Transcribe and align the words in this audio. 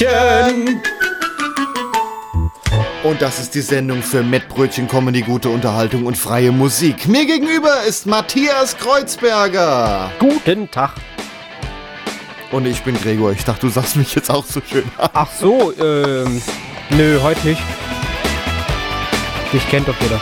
Mettbrötchen! 0.00 0.82
Und 3.04 3.22
das 3.22 3.38
ist 3.38 3.54
die 3.54 3.60
Sendung 3.60 4.02
für 4.02 4.22
Mettbrötchen 4.22 4.88
Comedy, 4.88 5.20
gute 5.20 5.50
Unterhaltung 5.50 6.06
und 6.06 6.16
freie 6.16 6.50
Musik. 6.50 7.06
Mir 7.06 7.26
gegenüber 7.26 7.82
ist 7.86 8.06
Matthias 8.06 8.76
Kreuzberger. 8.76 10.10
Guten 10.18 10.70
Tag. 10.70 10.94
Und 12.50 12.66
ich 12.66 12.82
bin 12.82 12.96
Gregor. 12.96 13.32
Ich 13.32 13.44
dachte, 13.44 13.66
du 13.66 13.68
sagst 13.68 13.96
mich 13.96 14.14
jetzt 14.14 14.30
auch 14.30 14.44
so 14.44 14.60
schön. 14.68 14.84
Ach 14.96 15.28
so, 15.38 15.72
ähm, 15.78 16.42
nö, 16.90 17.20
heute 17.22 17.46
nicht. 17.46 17.62
Dich 19.52 19.68
kennt 19.68 19.86
doch 19.86 20.00
jeder. 20.00 20.20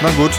Na 0.00 0.10
gut. 0.16 0.32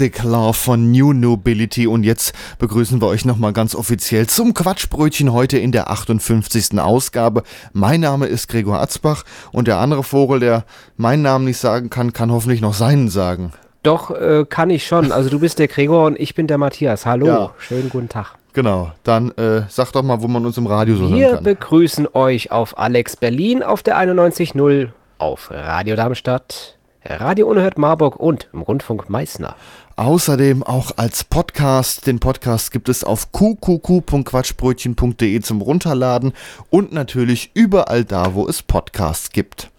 Galactic 0.00 0.22
Love 0.24 0.54
von 0.54 0.90
New 0.92 1.12
Nobility. 1.12 1.86
Und 1.86 2.04
jetzt 2.04 2.32
begrüßen 2.58 3.02
wir 3.02 3.06
euch 3.08 3.26
nochmal 3.26 3.52
ganz 3.52 3.74
offiziell 3.74 4.26
zum 4.26 4.54
Quatschbrötchen 4.54 5.30
heute 5.34 5.58
in 5.58 5.72
der 5.72 5.90
58. 5.90 6.80
Ausgabe. 6.80 7.42
Mein 7.74 8.00
Name 8.00 8.24
ist 8.26 8.48
Gregor 8.48 8.80
Atzbach 8.80 9.24
und 9.52 9.68
der 9.68 9.76
andere 9.76 10.02
Vogel, 10.02 10.40
der 10.40 10.64
meinen 10.96 11.20
Namen 11.20 11.44
nicht 11.44 11.58
sagen 11.58 11.90
kann, 11.90 12.14
kann 12.14 12.32
hoffentlich 12.32 12.62
noch 12.62 12.72
seinen 12.72 13.08
sagen. 13.10 13.52
Doch, 13.82 14.10
äh, 14.10 14.46
kann 14.48 14.70
ich 14.70 14.86
schon. 14.86 15.12
Also 15.12 15.28
du 15.28 15.38
bist 15.38 15.58
der 15.58 15.68
Gregor 15.68 16.06
und 16.06 16.18
ich 16.18 16.34
bin 16.34 16.46
der 16.46 16.56
Matthias. 16.56 17.04
Hallo, 17.04 17.26
Ja. 17.26 17.50
schönen 17.58 17.90
guten 17.90 18.08
Tag. 18.08 18.36
Genau, 18.54 18.92
dann 19.04 19.32
äh, 19.32 19.64
sag 19.68 19.92
doch 19.92 20.02
mal, 20.02 20.22
wo 20.22 20.28
man 20.28 20.46
uns 20.46 20.56
im 20.56 20.66
Radio 20.66 20.96
so 20.96 21.12
Wir 21.12 21.26
hören 21.26 21.34
kann. 21.36 21.44
begrüßen 21.44 22.08
euch 22.14 22.50
auf 22.50 22.78
Alex 22.78 23.16
Berlin 23.16 23.62
auf 23.62 23.82
der 23.82 23.98
91.0, 23.98 24.88
auf 25.18 25.50
Radio 25.50 25.94
Darmstadt, 25.94 26.78
Radio 27.04 27.46
Unerhört 27.48 27.78
Marburg 27.78 28.16
und 28.16 28.48
im 28.52 28.60
Rundfunk 28.62 29.08
Meißner. 29.08 29.54
Außerdem 30.00 30.62
auch 30.62 30.92
als 30.96 31.24
Podcast. 31.24 32.06
Den 32.06 32.20
Podcast 32.20 32.72
gibt 32.72 32.88
es 32.88 33.04
auf 33.04 33.32
qqq.quatschbrötchen.de 33.32 35.40
zum 35.42 35.60
Runterladen 35.60 36.32
und 36.70 36.94
natürlich 36.94 37.50
überall 37.52 38.06
da, 38.06 38.32
wo 38.32 38.48
es 38.48 38.62
Podcasts 38.62 39.28
gibt. 39.28 39.70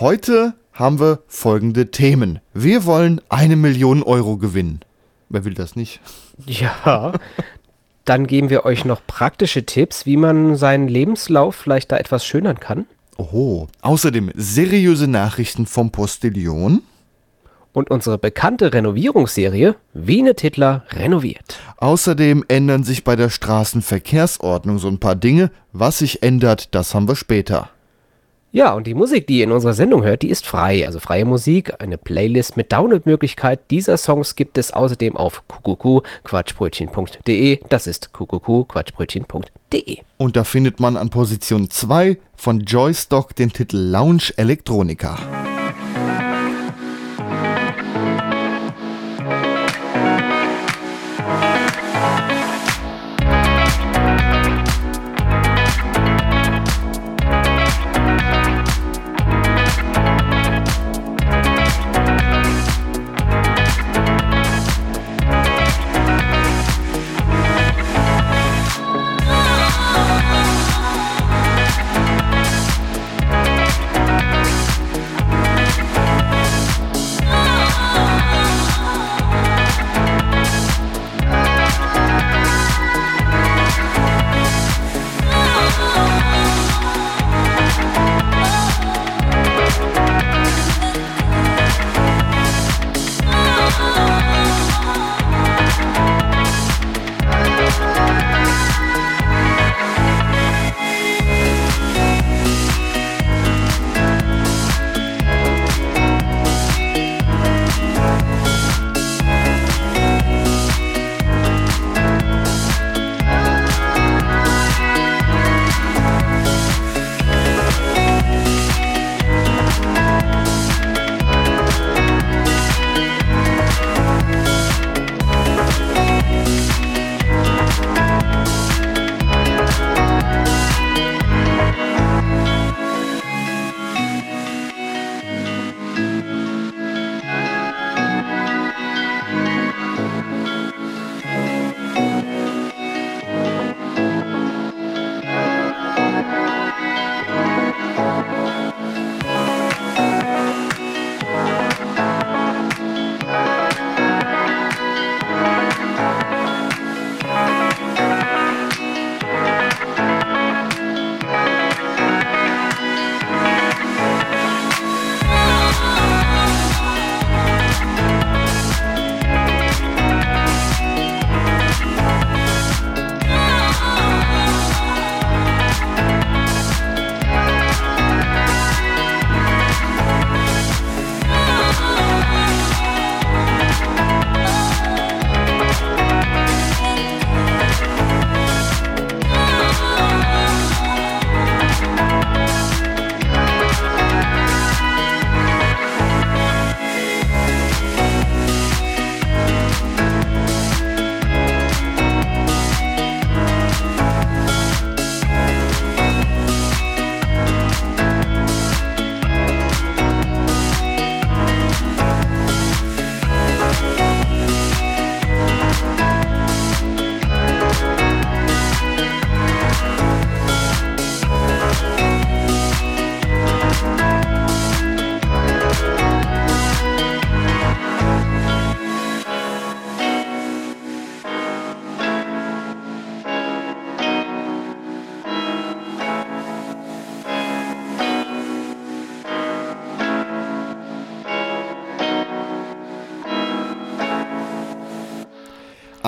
Heute 0.00 0.54
haben 0.72 0.98
wir 0.98 1.20
folgende 1.28 1.92
Themen. 1.92 2.40
Wir 2.52 2.86
wollen 2.86 3.20
eine 3.28 3.54
Million 3.54 4.02
Euro 4.02 4.36
gewinnen. 4.36 4.80
Wer 5.28 5.44
will 5.44 5.54
das 5.54 5.76
nicht? 5.76 6.00
Ja, 6.44 7.12
dann 8.04 8.26
geben 8.26 8.50
wir 8.50 8.64
euch 8.64 8.84
noch 8.84 9.06
praktische 9.06 9.64
Tipps, 9.64 10.06
wie 10.06 10.16
man 10.16 10.56
seinen 10.56 10.88
Lebenslauf 10.88 11.54
vielleicht 11.54 11.92
da 11.92 11.98
etwas 11.98 12.26
schönern 12.26 12.58
kann. 12.58 12.86
Oho. 13.16 13.68
Außerdem 13.80 14.32
seriöse 14.34 15.06
Nachrichten 15.06 15.66
vom 15.66 15.92
Postillion. 15.92 16.82
Und 17.72 17.90
unsere 17.90 18.18
bekannte 18.18 18.74
Renovierungsserie 18.74 19.76
Wiene 19.94 20.34
Titler 20.34 20.84
renoviert. 20.90 21.58
Außerdem 21.78 22.44
ändern 22.48 22.84
sich 22.84 23.02
bei 23.02 23.16
der 23.16 23.30
Straßenverkehrsordnung 23.30 24.78
so 24.78 24.88
ein 24.88 25.00
paar 25.00 25.16
Dinge. 25.16 25.50
Was 25.72 25.98
sich 25.98 26.22
ändert, 26.22 26.74
das 26.74 26.94
haben 26.94 27.08
wir 27.08 27.16
später. 27.16 27.70
Ja, 28.54 28.74
und 28.74 28.86
die 28.86 28.92
Musik, 28.92 29.26
die 29.26 29.38
ihr 29.38 29.44
in 29.44 29.52
unserer 29.52 29.72
Sendung 29.72 30.04
hört, 30.04 30.20
die 30.20 30.28
ist 30.28 30.44
frei. 30.44 30.84
Also 30.84 31.00
freie 31.00 31.24
Musik, 31.24 31.80
eine 31.80 31.96
Playlist 31.96 32.58
mit 32.58 32.70
Downloadmöglichkeit 32.70 33.60
dieser 33.70 33.96
Songs 33.96 34.36
gibt 34.36 34.58
es 34.58 34.74
außerdem 34.74 35.16
auf 35.16 35.42
kuckucku-quatschbrötchen.de. 35.48 37.60
Das 37.70 37.86
ist 37.86 38.12
kuckucku-quatschbrötchen.de. 38.12 40.00
Und 40.18 40.36
da 40.36 40.44
findet 40.44 40.80
man 40.80 40.98
an 40.98 41.08
Position 41.08 41.70
2 41.70 42.18
von 42.36 42.60
Joystock 42.60 43.34
den 43.34 43.54
Titel 43.54 43.78
Lounge 43.78 44.34
Electronica. 44.36 45.16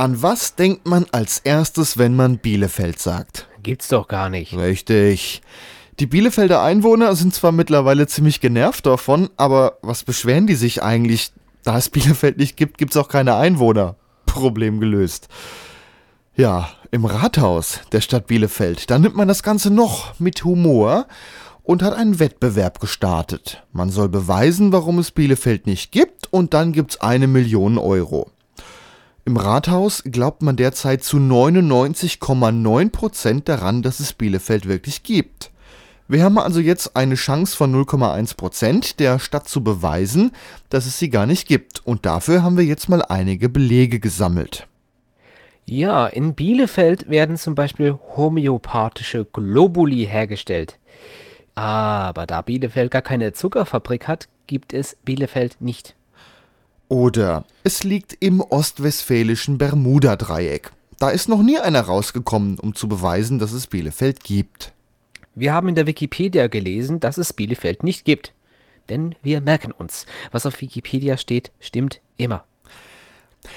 An 0.05 0.21
was 0.21 0.55
denkt 0.55 0.87
man 0.87 1.07
als 1.13 1.39
erstes, 1.39 1.97
wenn 1.97 2.15
man 2.15 2.37
Bielefeld 2.37 2.99
sagt? 2.99 3.49
Gibt's 3.63 3.89
doch 3.89 4.07
gar 4.07 4.29
nicht. 4.29 4.55
Richtig. 4.55 5.41
Die 5.99 6.05
Bielefelder 6.05 6.63
Einwohner 6.63 7.17
sind 7.17 7.33
zwar 7.33 7.53
mittlerweile 7.53 8.07
ziemlich 8.07 8.43
genervt 8.43 8.85
davon, 8.85 9.31
aber 9.39 9.79
was 9.81 10.05
beschweren 10.05 10.47
die 10.47 10.57
sich 10.57 10.83
eigentlich? 10.83 11.33
Da 11.63 11.79
es 11.79 11.89
Bielefeld 11.89 12.37
nicht 12.37 12.59
gibt, 12.59 12.77
gibt's 12.77 12.99
auch 12.99 13.09
keine 13.09 13.37
Einwohner. 13.37 13.97
Problem 14.27 14.79
gelöst. 14.79 15.29
Ja, 16.37 16.69
im 16.91 17.07
Rathaus 17.07 17.81
der 17.93 18.03
Stadt 18.03 18.27
Bielefeld, 18.27 18.91
da 18.91 18.99
nimmt 18.99 19.17
man 19.17 19.27
das 19.27 19.43
Ganze 19.43 19.71
noch 19.71 20.21
mit 20.21 20.45
Humor 20.45 21.07
und 21.63 21.83
hat 21.83 21.95
einen 21.95 22.19
Wettbewerb 22.19 22.79
gestartet. 22.79 23.63
Man 23.73 23.89
soll 23.89 24.11
beweisen, 24.11 24.71
warum 24.71 24.99
es 24.99 25.13
Bielefeld 25.13 25.67
nicht 25.67 25.93
gibt 25.93 26.31
und 26.31 26.53
dann 26.53 26.75
gibt's 26.75 27.01
eine 27.01 27.27
Million 27.27 27.79
Euro. 27.79 28.34
Im 29.27 29.39
Rathaus 29.39 30.03
glaubt 30.05 30.43
man 30.43 30.57
derzeit 30.57 31.03
zu 31.03 31.17
99,9% 31.17 33.45
daran, 33.45 33.81
dass 33.81 34.01
es 34.01 34.13
Bielefeld 34.13 34.69
wirklich 34.69 35.03
gibt. 35.03 35.51
Wir 36.09 36.23
haben 36.23 36.39
also 36.39 36.61
jetzt 36.61 36.97
eine 36.97 37.15
Chance 37.15 37.57
von 37.57 37.75
0,1% 37.75 38.99
der 38.99 39.19
Stadt 39.19 39.49
zu 39.49 39.65
beweisen, 39.65 40.33
dass 40.69 40.85
es 40.85 40.99
sie 40.99 41.09
gar 41.09 41.25
nicht 41.25 41.49
gibt. 41.49 41.81
Und 41.87 42.05
dafür 42.05 42.43
haben 42.43 42.59
wir 42.59 42.65
jetzt 42.65 42.91
mal 42.91 43.01
einige 43.01 43.49
Belege 43.49 43.99
gesammelt. 43.99 44.67
Ja, 45.65 46.07
in 46.07 46.35
Bielefeld 46.35 47.09
werden 47.09 47.39
zum 47.39 47.55
Beispiel 47.55 47.99
homöopathische 48.17 49.25
Globuli 49.25 50.05
hergestellt. 50.05 50.79
Aber 51.55 52.27
da 52.27 52.43
Bielefeld 52.43 52.91
gar 52.91 53.01
keine 53.01 53.33
Zuckerfabrik 53.33 54.07
hat, 54.07 54.29
gibt 54.47 54.75
es 54.75 54.99
Bielefeld 55.07 55.63
nicht. 55.63 55.95
Oder 56.95 57.45
es 57.65 57.83
liegt 57.83 58.17
im 58.21 58.41
ostwestfälischen 58.41 59.59
Bermuda-Dreieck. 59.59 60.71
Da 61.01 61.11
ist 61.11 61.29
noch 61.29 61.43
nie 61.43 61.59
einer 61.59 61.81
rausgekommen, 61.81 62.57
um 62.61 62.77
zu 62.77 62.87
beweisen, 62.87 63.41
dass 63.41 63.51
es 63.51 63.67
Bielefeld 63.67 64.23
gibt. 64.23 64.73
Wir 65.35 65.53
haben 65.53 65.69
in 65.69 65.75
der 65.75 65.89
Wikipedia 65.89 66.47
gelesen, 66.47 67.01
dass 67.01 67.19
es 67.19 67.33
Bielefeld 67.33 67.83
nicht 67.83 68.05
gibt. 68.05 68.33
Denn 68.89 69.17
wir 69.25 69.41
merken 69.41 69.73
uns, 69.73 70.07
was 70.31 70.47
auf 70.47 70.61
Wikipedia 70.61 71.17
steht, 71.17 71.51
stimmt 71.59 72.01
immer. 72.17 72.45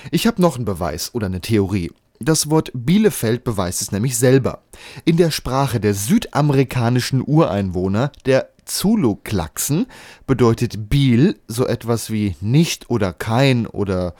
Ich 0.09 0.25
habe 0.25 0.41
noch 0.41 0.55
einen 0.55 0.65
Beweis 0.65 1.13
oder 1.13 1.27
eine 1.27 1.41
Theorie. 1.41 1.91
Das 2.19 2.49
Wort 2.49 2.71
Bielefeld 2.73 3.43
beweist 3.43 3.83
es 3.83 3.91
nämlich 3.91 4.17
selber. 4.17 4.63
In 5.05 5.17
der 5.17 5.29
Sprache 5.29 5.79
der 5.79 5.93
südamerikanischen 5.93 7.21
Ureinwohner, 7.23 8.11
der 8.25 8.49
Zulu-Klaxen, 8.67 9.87
bedeutet 10.25 10.89
Biel 10.89 11.39
so 11.47 11.65
etwas 11.65 12.11
wie 12.11 12.35
nicht 12.41 12.89
oder 12.89 13.13
kein 13.13 13.65
oder 13.65 14.13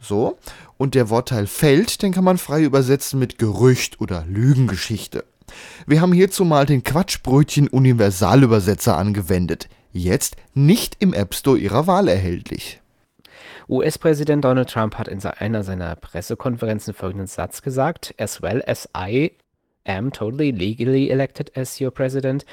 so. 0.00 0.38
Und 0.76 0.94
der 0.94 1.08
Wortteil 1.10 1.46
Feld, 1.46 2.02
den 2.02 2.12
kann 2.12 2.24
man 2.24 2.38
frei 2.38 2.62
übersetzen 2.62 3.18
mit 3.18 3.38
Gerücht 3.38 4.00
oder 4.00 4.24
Lügengeschichte. 4.28 5.24
Wir 5.86 6.00
haben 6.00 6.12
hierzu 6.12 6.44
mal 6.44 6.66
den 6.66 6.82
Quatschbrötchen 6.82 7.68
Universalübersetzer 7.68 8.96
angewendet. 8.96 9.68
Jetzt 9.92 10.36
nicht 10.54 10.96
im 10.98 11.14
App 11.14 11.34
Store 11.34 11.58
Ihrer 11.58 11.86
Wahl 11.86 12.08
erhältlich. 12.08 12.80
US-Präsident 13.68 14.44
Donald 14.44 14.68
Trump 14.68 14.96
hat 14.96 15.08
in 15.08 15.24
einer 15.24 15.62
seiner 15.62 15.96
Pressekonferenzen 15.96 16.92
folgenden 16.92 17.28
Satz 17.28 17.62
gesagt: 17.62 18.14
As 18.18 18.42
well 18.42 18.62
as 18.66 18.88
I 18.96 19.32
am 19.86 20.10
totally 20.10 20.52
legally 20.52 21.10
elected 21.10 21.50
as 21.54 21.80
your 21.80 21.90
president, 21.90 22.44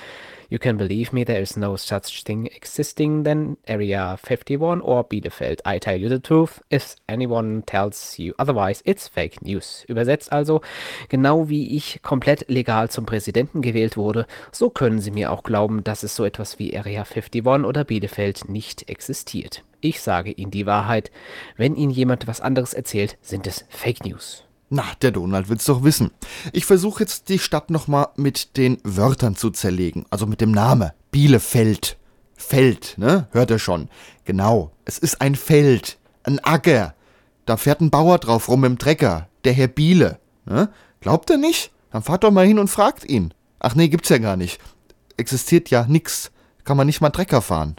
you 0.52 0.60
can 0.60 0.76
believe 0.76 1.14
me, 1.14 1.24
there 1.24 1.42
is 1.42 1.56
no 1.56 1.78
such 1.78 2.24
thing 2.24 2.48
existing 2.48 3.24
than 3.24 3.56
Area 3.68 4.18
51 4.22 4.82
or 4.82 5.06
Bielefeld. 5.06 5.62
I 5.66 5.80
tell 5.80 5.96
you 5.96 6.10
the 6.10 6.20
truth. 6.20 6.62
If 6.70 6.98
anyone 7.08 7.64
tells 7.66 8.20
you 8.20 8.34
otherwise, 8.38 8.82
it's 8.84 9.08
fake 9.08 9.42
news. 9.42 9.86
Übersetzt 9.88 10.34
also, 10.34 10.62
genau 11.08 11.48
wie 11.48 11.78
ich 11.78 12.02
komplett 12.02 12.50
legal 12.50 12.90
zum 12.90 13.06
Präsidenten 13.06 13.62
gewählt 13.62 13.96
wurde, 13.96 14.28
so 14.52 14.70
können 14.70 15.00
Sie 15.00 15.12
mir 15.12 15.32
auch 15.32 15.44
glauben, 15.44 15.86
dass 15.86 16.04
es 16.04 16.18
so 16.18 16.26
etwas 16.26 16.60
wie 16.60 16.78
Area 16.78 17.04
51 17.04 17.46
oder 17.64 17.86
Bielefeld 17.86 18.50
nicht 18.50 18.90
existiert. 18.90 19.64
Ich 19.80 20.02
sage 20.02 20.32
Ihnen 20.32 20.52
die 20.52 20.66
Wahrheit. 20.66 21.12
Wenn 21.56 21.76
Ihnen 21.76 21.92
jemand 21.92 22.28
was 22.28 22.42
anderes 22.42 22.74
erzählt, 22.74 23.18
sind 23.22 23.48
es 23.48 23.66
Fake 23.70 24.06
News. 24.06 24.44
Na, 24.74 24.86
der 25.02 25.12
Donald 25.12 25.50
will's 25.50 25.66
doch 25.66 25.84
wissen. 25.84 26.12
Ich 26.54 26.66
versuche 26.66 27.04
jetzt 27.04 27.28
die 27.28 27.40
Stadt 27.40 27.70
nochmal 27.70 28.08
mit 28.16 28.56
den 28.56 28.78
Wörtern 28.86 29.36
zu 29.36 29.50
zerlegen, 29.50 30.06
also 30.10 30.26
mit 30.26 30.40
dem 30.40 30.52
Name. 30.52 30.94
Bielefeld. 31.12 31.98
Feld, 32.38 32.96
ne? 32.98 33.28
Hört 33.32 33.52
ihr 33.52 33.60
schon. 33.60 33.90
Genau, 34.24 34.72
es 34.86 34.98
ist 34.98 35.20
ein 35.20 35.36
Feld, 35.36 36.00
ein 36.24 36.40
Acker. 36.40 36.96
Da 37.46 37.58
fährt 37.58 37.82
ein 37.82 37.90
Bauer 37.90 38.18
drauf 38.18 38.48
rum 38.48 38.64
im 38.64 38.78
Trecker, 38.78 39.28
der 39.44 39.52
Herr 39.52 39.68
Biele. 39.68 40.20
Ne? 40.46 40.70
Glaubt 41.02 41.30
ihr 41.30 41.38
nicht? 41.38 41.74
Dann 41.92 42.02
fahrt 42.02 42.24
doch 42.24 42.32
mal 42.32 42.48
hin 42.48 42.58
und 42.58 42.70
fragt 42.70 43.04
ihn. 43.04 43.34
Ach 43.60 43.76
nee, 43.76 43.90
gibt's 43.90 44.08
ja 44.08 44.20
gar 44.20 44.38
nicht. 44.38 44.62
Existiert 45.18 45.70
ja 45.70 45.86
nix. 45.86 46.32
Kann 46.64 46.78
man 46.78 46.88
nicht 46.88 47.02
mal 47.02 47.10
Trecker 47.10 47.42
fahren. 47.42 47.76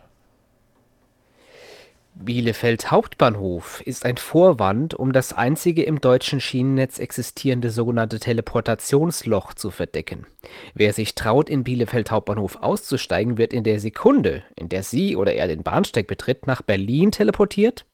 Bielefeld 2.24 2.90
Hauptbahnhof 2.90 3.82
ist 3.84 4.04
ein 4.04 4.16
Vorwand, 4.16 4.94
um 4.94 5.12
das 5.12 5.32
einzige 5.32 5.82
im 5.82 6.00
deutschen 6.00 6.40
Schienennetz 6.40 6.98
existierende 6.98 7.70
sogenannte 7.70 8.20
Teleportationsloch 8.20 9.54
zu 9.54 9.70
verdecken. 9.70 10.26
Wer 10.74 10.92
sich 10.92 11.14
traut, 11.14 11.50
in 11.50 11.64
Bielefeld 11.64 12.10
Hauptbahnhof 12.10 12.56
auszusteigen, 12.56 13.38
wird 13.38 13.52
in 13.52 13.64
der 13.64 13.80
Sekunde, 13.80 14.44
in 14.56 14.68
der 14.68 14.82
sie 14.82 15.16
oder 15.16 15.34
er 15.34 15.48
den 15.48 15.62
Bahnsteig 15.62 16.06
betritt, 16.06 16.46
nach 16.46 16.62
Berlin 16.62 17.10
teleportiert 17.10 17.86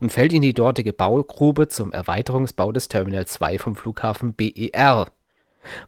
und 0.00 0.12
fällt 0.12 0.32
in 0.32 0.42
die 0.42 0.54
dortige 0.54 0.92
Baugrube 0.92 1.68
zum 1.68 1.92
Erweiterungsbau 1.92 2.72
des 2.72 2.88
Terminal 2.88 3.26
2 3.26 3.58
vom 3.58 3.74
Flughafen 3.74 4.34
BER. 4.34 5.08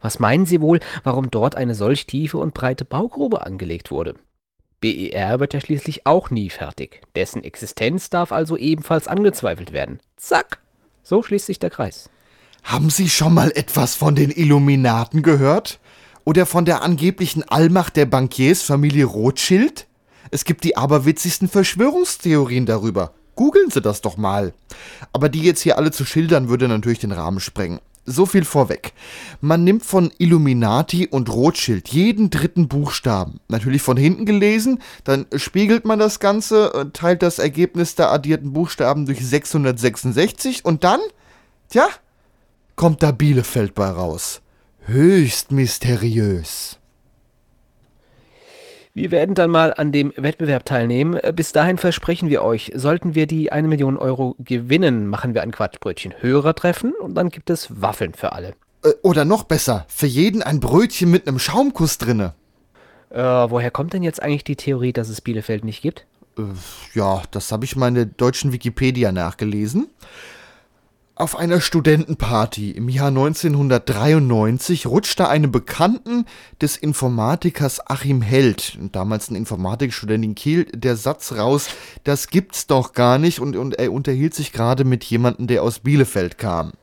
Was 0.01 0.19
meinen 0.19 0.45
Sie 0.45 0.61
wohl, 0.61 0.79
warum 1.03 1.29
dort 1.29 1.55
eine 1.55 1.75
solch 1.75 2.07
tiefe 2.07 2.37
und 2.37 2.53
breite 2.53 2.85
Baugrube 2.85 3.45
angelegt 3.45 3.91
wurde? 3.91 4.15
BER 4.81 5.39
wird 5.39 5.53
ja 5.53 5.61
schließlich 5.61 6.05
auch 6.05 6.29
nie 6.29 6.49
fertig. 6.49 7.01
Dessen 7.15 7.43
Existenz 7.43 8.09
darf 8.09 8.31
also 8.31 8.57
ebenfalls 8.57 9.07
angezweifelt 9.07 9.71
werden. 9.71 9.99
Zack! 10.17 10.59
So 11.03 11.23
schließt 11.23 11.45
sich 11.45 11.59
der 11.59 11.69
Kreis. 11.69 12.09
Haben 12.63 12.89
Sie 12.89 13.09
schon 13.09 13.33
mal 13.33 13.51
etwas 13.51 13.95
von 13.95 14.15
den 14.15 14.31
Illuminaten 14.31 15.21
gehört? 15.21 15.79
Oder 16.23 16.47
von 16.47 16.65
der 16.65 16.81
angeblichen 16.81 17.43
Allmacht 17.43 17.95
der 17.95 18.07
Bankiersfamilie 18.07 19.05
Rothschild? 19.05 19.87
Es 20.31 20.45
gibt 20.45 20.63
die 20.63 20.75
aberwitzigsten 20.75 21.47
Verschwörungstheorien 21.47 22.65
darüber. 22.65 23.13
Googeln 23.35 23.69
Sie 23.69 23.81
das 23.81 24.01
doch 24.01 24.17
mal. 24.17 24.53
Aber 25.13 25.29
die 25.29 25.43
jetzt 25.43 25.61
hier 25.61 25.77
alle 25.77 25.91
zu 25.91 26.05
schildern, 26.05 26.49
würde 26.49 26.67
natürlich 26.67 26.99
den 26.99 27.11
Rahmen 27.11 27.39
sprengen. 27.39 27.79
So 28.07 28.27
viel 28.27 28.45
vorweg. 28.45 28.93
Man 29.41 29.63
nimmt 29.63 29.83
von 29.83 30.11
Illuminati 30.19 31.07
und 31.07 31.29
Rothschild 31.29 31.89
jeden 31.89 32.29
dritten 32.29 32.67
Buchstaben. 32.67 33.39
Natürlich 33.47 33.81
von 33.81 33.97
hinten 33.97 34.25
gelesen, 34.25 34.79
dann 35.03 35.25
spiegelt 35.35 35.85
man 35.85 35.97
das 35.97 36.19
Ganze, 36.19 36.71
äh, 36.73 36.85
teilt 36.93 37.23
das 37.23 37.39
Ergebnis 37.39 37.95
der 37.95 38.11
addierten 38.11 38.53
Buchstaben 38.53 39.07
durch 39.07 39.25
666 39.25 40.63
und 40.63 40.83
dann, 40.83 40.99
tja, 41.69 41.87
kommt 42.75 43.01
da 43.01 43.11
Bielefeld 43.11 43.73
bei 43.73 43.89
raus. 43.89 44.41
Höchst 44.85 45.51
mysteriös. 45.51 46.77
Wir 48.95 49.11
werden 49.11 49.35
dann 49.35 49.51
mal 49.51 49.73
an 49.73 49.91
dem 49.91 50.13
Wettbewerb 50.15 50.65
teilnehmen. 50.65 51.15
Äh, 51.17 51.33
Bis 51.35 51.51
dahin 51.51 51.77
versprechen 51.77 52.29
wir 52.29 52.41
euch, 52.41 52.71
sollten 52.75 53.13
wir 53.13 53.27
die 53.27 53.51
eine 53.51 53.67
Million 53.67 53.97
Euro 53.97 54.35
gewinnen, 54.39 55.07
machen 55.07 55.33
wir 55.33 55.43
ein 55.43 55.51
Quatschbrötchen 55.51 56.13
Hörertreffen 56.21 56.93
und 56.93 57.13
dann 57.13 57.29
gibt 57.29 57.49
es 57.49 57.81
Waffeln 57.81 58.13
für 58.13 58.31
alle. 58.31 58.55
Äh, 58.85 58.91
Oder 59.01 59.25
noch 59.25 59.43
besser, 59.43 59.85
für 59.89 60.07
jeden 60.07 60.41
ein 60.41 60.61
Brötchen 60.61 61.11
mit 61.11 61.27
einem 61.27 61.39
Schaumkuss 61.39 61.97
drinne. 61.97 62.35
Äh, 63.09 63.19
woher 63.21 63.69
kommt 63.69 63.91
denn 63.91 64.01
jetzt 64.01 64.23
eigentlich 64.23 64.45
die 64.45 64.55
Theorie, 64.55 64.93
dass 64.93 65.09
es 65.09 65.19
Bielefeld 65.19 65.65
nicht 65.65 65.81
gibt? 65.81 66.05
Äh, 66.37 66.43
Ja, 66.93 67.21
das 67.31 67.51
habe 67.51 67.65
ich 67.65 67.75
mal 67.75 67.89
in 67.89 67.95
der 67.95 68.05
deutschen 68.05 68.53
Wikipedia 68.53 69.11
nachgelesen. 69.11 69.89
Auf 71.17 71.37
einer 71.37 71.61
Studentenparty 71.61 72.71
im 72.71 72.89
Jahr 72.89 73.07
1993 73.07 74.85
rutschte 74.85 75.29
einem 75.29 75.49
Bekannten 75.49 76.25
des 76.59 76.75
Informatikers 76.75 77.89
Achim 77.89 78.21
Held, 78.21 78.77
damals 78.91 79.29
ein 79.29 79.35
Informatikstudent 79.35 80.25
in 80.25 80.35
Kiel, 80.35 80.65
der 80.65 80.97
Satz 80.97 81.31
raus, 81.31 81.69
das 82.03 82.27
gibt's 82.27 82.67
doch 82.67 82.91
gar 82.91 83.17
nicht 83.17 83.39
und, 83.39 83.55
und 83.55 83.79
er 83.79 83.93
unterhielt 83.93 84.33
sich 84.33 84.51
gerade 84.51 84.83
mit 84.83 85.05
jemandem, 85.05 85.47
der 85.47 85.63
aus 85.63 85.79
Bielefeld 85.79 86.37
kam. 86.37 86.73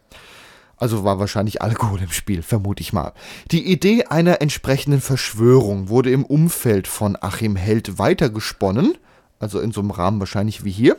Also 0.78 1.04
war 1.04 1.18
wahrscheinlich 1.18 1.60
Alkohol 1.60 2.00
im 2.00 2.10
Spiel, 2.10 2.40
vermute 2.40 2.80
ich 2.80 2.94
mal. 2.94 3.12
Die 3.50 3.70
Idee 3.70 4.04
einer 4.04 4.40
entsprechenden 4.40 5.02
Verschwörung 5.02 5.90
wurde 5.90 6.10
im 6.10 6.24
Umfeld 6.24 6.88
von 6.88 7.18
Achim 7.20 7.54
Held 7.54 7.98
weitergesponnen, 7.98 8.96
also 9.42 9.60
in 9.60 9.72
so 9.72 9.80
einem 9.80 9.90
Rahmen 9.90 10.20
wahrscheinlich 10.20 10.64
wie 10.64 10.70
hier, 10.70 10.96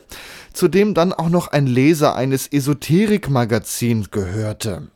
zu 0.54 0.68
dem 0.68 0.94
dann 0.94 1.14
auch 1.14 1.30
noch 1.30 1.48
ein 1.48 1.66
Leser 1.66 2.16
eines 2.16 2.48
Esoterik-Magazins 2.52 4.12
gehörte. 4.12 4.90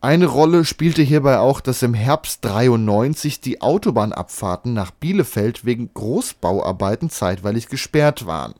Eine 0.00 0.26
Rolle 0.26 0.64
spielte 0.64 1.02
hierbei 1.02 1.38
auch, 1.38 1.60
dass 1.60 1.82
im 1.82 1.94
Herbst 1.94 2.44
93 2.44 3.40
die 3.40 3.60
Autobahnabfahrten 3.60 4.72
nach 4.72 4.90
Bielefeld 4.90 5.64
wegen 5.64 5.94
Großbauarbeiten 5.94 7.08
zeitweilig 7.08 7.68
gesperrt 7.68 8.26
waren. 8.26 8.54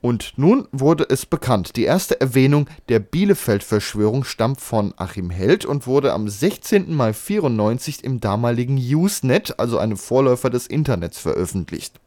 Und 0.00 0.34
nun 0.36 0.68
wurde 0.70 1.06
es 1.08 1.26
bekannt. 1.26 1.74
Die 1.76 1.84
erste 1.84 2.20
Erwähnung 2.20 2.68
der 2.88 3.00
Bielefeld-Verschwörung 3.00 4.24
stammt 4.24 4.60
von 4.60 4.94
Achim 4.96 5.30
Held 5.30 5.64
und 5.64 5.86
wurde 5.86 6.12
am 6.12 6.28
16. 6.28 6.94
Mai 6.94 7.12
94 7.12 8.04
im 8.04 8.20
damaligen 8.20 8.76
Usenet, 8.76 9.58
also 9.58 9.78
einem 9.78 9.96
Vorläufer 9.96 10.50
des 10.50 10.66
Internets, 10.66 11.18
veröffentlicht. 11.18 11.98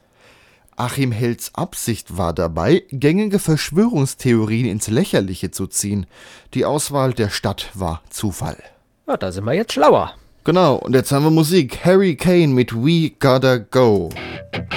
Achim 0.82 1.12
Helds 1.12 1.54
Absicht 1.54 2.18
war 2.18 2.34
dabei, 2.34 2.82
gängige 2.90 3.38
Verschwörungstheorien 3.38 4.66
ins 4.66 4.88
Lächerliche 4.88 5.52
zu 5.52 5.68
ziehen. 5.68 6.08
Die 6.56 6.66
Auswahl 6.66 7.14
der 7.14 7.30
Stadt 7.30 7.70
war 7.76 8.02
Zufall. 8.10 8.58
Na, 9.06 9.16
da 9.16 9.32
sind 9.32 9.46
wir 9.46 9.54
jetzt 9.54 9.74
schlauer. 9.74 10.16
Genau, 10.44 10.78
und 10.78 10.96
jetzt 10.96 11.12
haben 11.12 11.24
wir 11.24 11.30
Musik. 11.30 11.86
Harry 11.86 12.16
Kane 12.16 12.48
mit 12.48 12.74
We 12.74 13.12
Gotta 13.20 13.58
Go. 13.58 14.10
Musik 14.10 14.72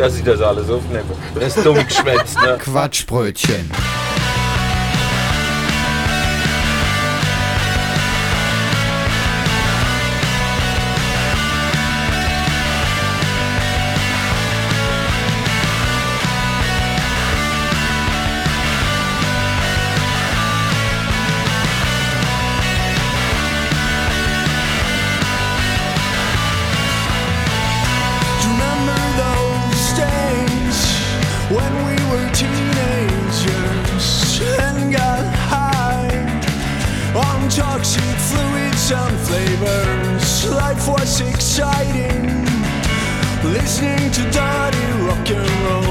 dass 0.00 0.16
ich 0.16 0.24
das 0.24 0.40
alles 0.40 0.70
aufnehme. 0.70 1.04
Das 1.34 1.56
ist 1.56 1.66
dumm 1.66 1.76
geschwätzt, 1.86 2.40
ne? 2.40 2.56
Quatschbrötchen. 2.58 3.70
teenagers 32.34 34.06
and 34.58 34.92
got 34.92 35.24
high 35.34 36.10
on 37.14 37.48
toxic 37.48 38.16
fluids 38.28 38.92
and 38.92 39.16
flavors. 39.26 40.50
Life 40.50 40.88
was 40.88 41.20
exciting, 41.20 42.44
listening 43.42 44.10
to 44.12 44.22
dirty 44.30 44.86
rock 45.06 45.28
and 45.30 45.48
roll. 45.64 45.89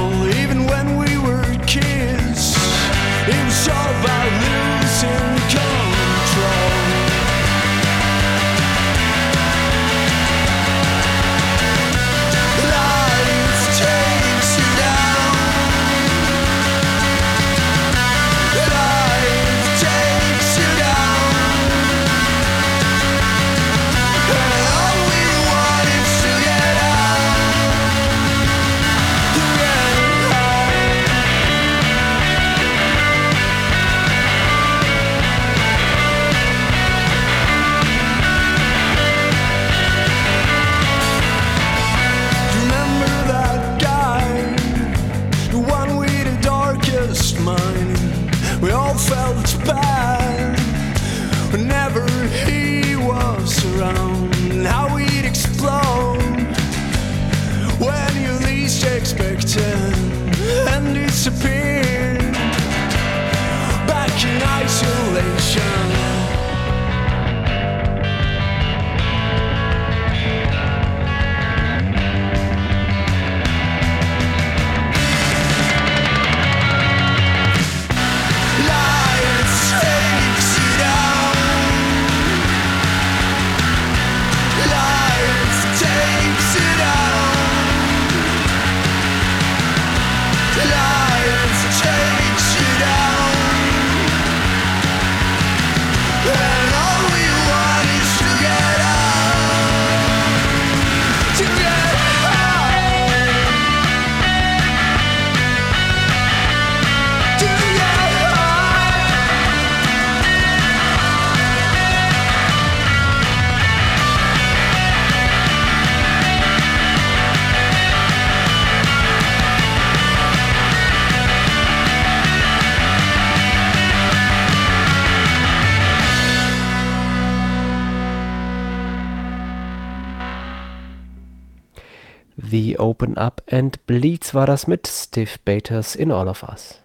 Open 132.80 133.18
Up 133.18 133.44
and 133.52 133.86
Bleeds 133.86 134.34
war 134.34 134.46
das 134.46 134.68
mit 134.68 134.88
Steve 134.88 135.32
Baters 135.46 135.96
in 135.96 136.12
All 136.12 136.28
of 136.28 136.44
Us. 136.44 136.80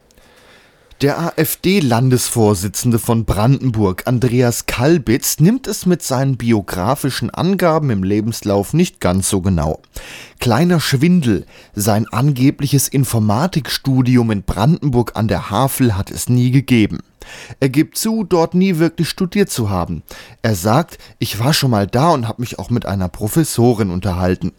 Der 1.00 1.18
AfD-Landesvorsitzende 1.18 2.98
von 2.98 3.24
Brandenburg, 3.24 4.04
Andreas 4.06 4.66
Kalbitz, 4.66 5.40
nimmt 5.40 5.66
es 5.66 5.86
mit 5.86 6.02
seinen 6.02 6.36
biografischen 6.36 7.30
Angaben 7.30 7.90
im 7.90 8.04
Lebenslauf 8.04 8.72
nicht 8.72 9.00
ganz 9.00 9.28
so 9.28 9.40
genau. 9.40 9.80
Kleiner 10.38 10.80
Schwindel, 10.80 11.46
sein 11.74 12.06
angebliches 12.08 12.88
Informatikstudium 12.88 14.30
in 14.30 14.44
Brandenburg 14.44 15.12
an 15.14 15.28
der 15.28 15.50
Havel 15.50 15.96
hat 15.96 16.10
es 16.10 16.28
nie 16.28 16.52
gegeben. 16.52 17.00
Er 17.58 17.70
gibt 17.70 17.98
zu, 17.98 18.24
dort 18.24 18.54
nie 18.54 18.78
wirklich 18.78 19.08
studiert 19.08 19.50
zu 19.50 19.70
haben. 19.70 20.04
Er 20.42 20.54
sagt, 20.54 20.98
ich 21.18 21.38
war 21.38 21.52
schon 21.52 21.70
mal 21.70 21.86
da 21.86 22.10
und 22.10 22.28
habe 22.28 22.40
mich 22.40 22.58
auch 22.58 22.70
mit 22.70 22.86
einer 22.86 23.08
Professorin 23.08 23.90
unterhalten. 23.90 24.52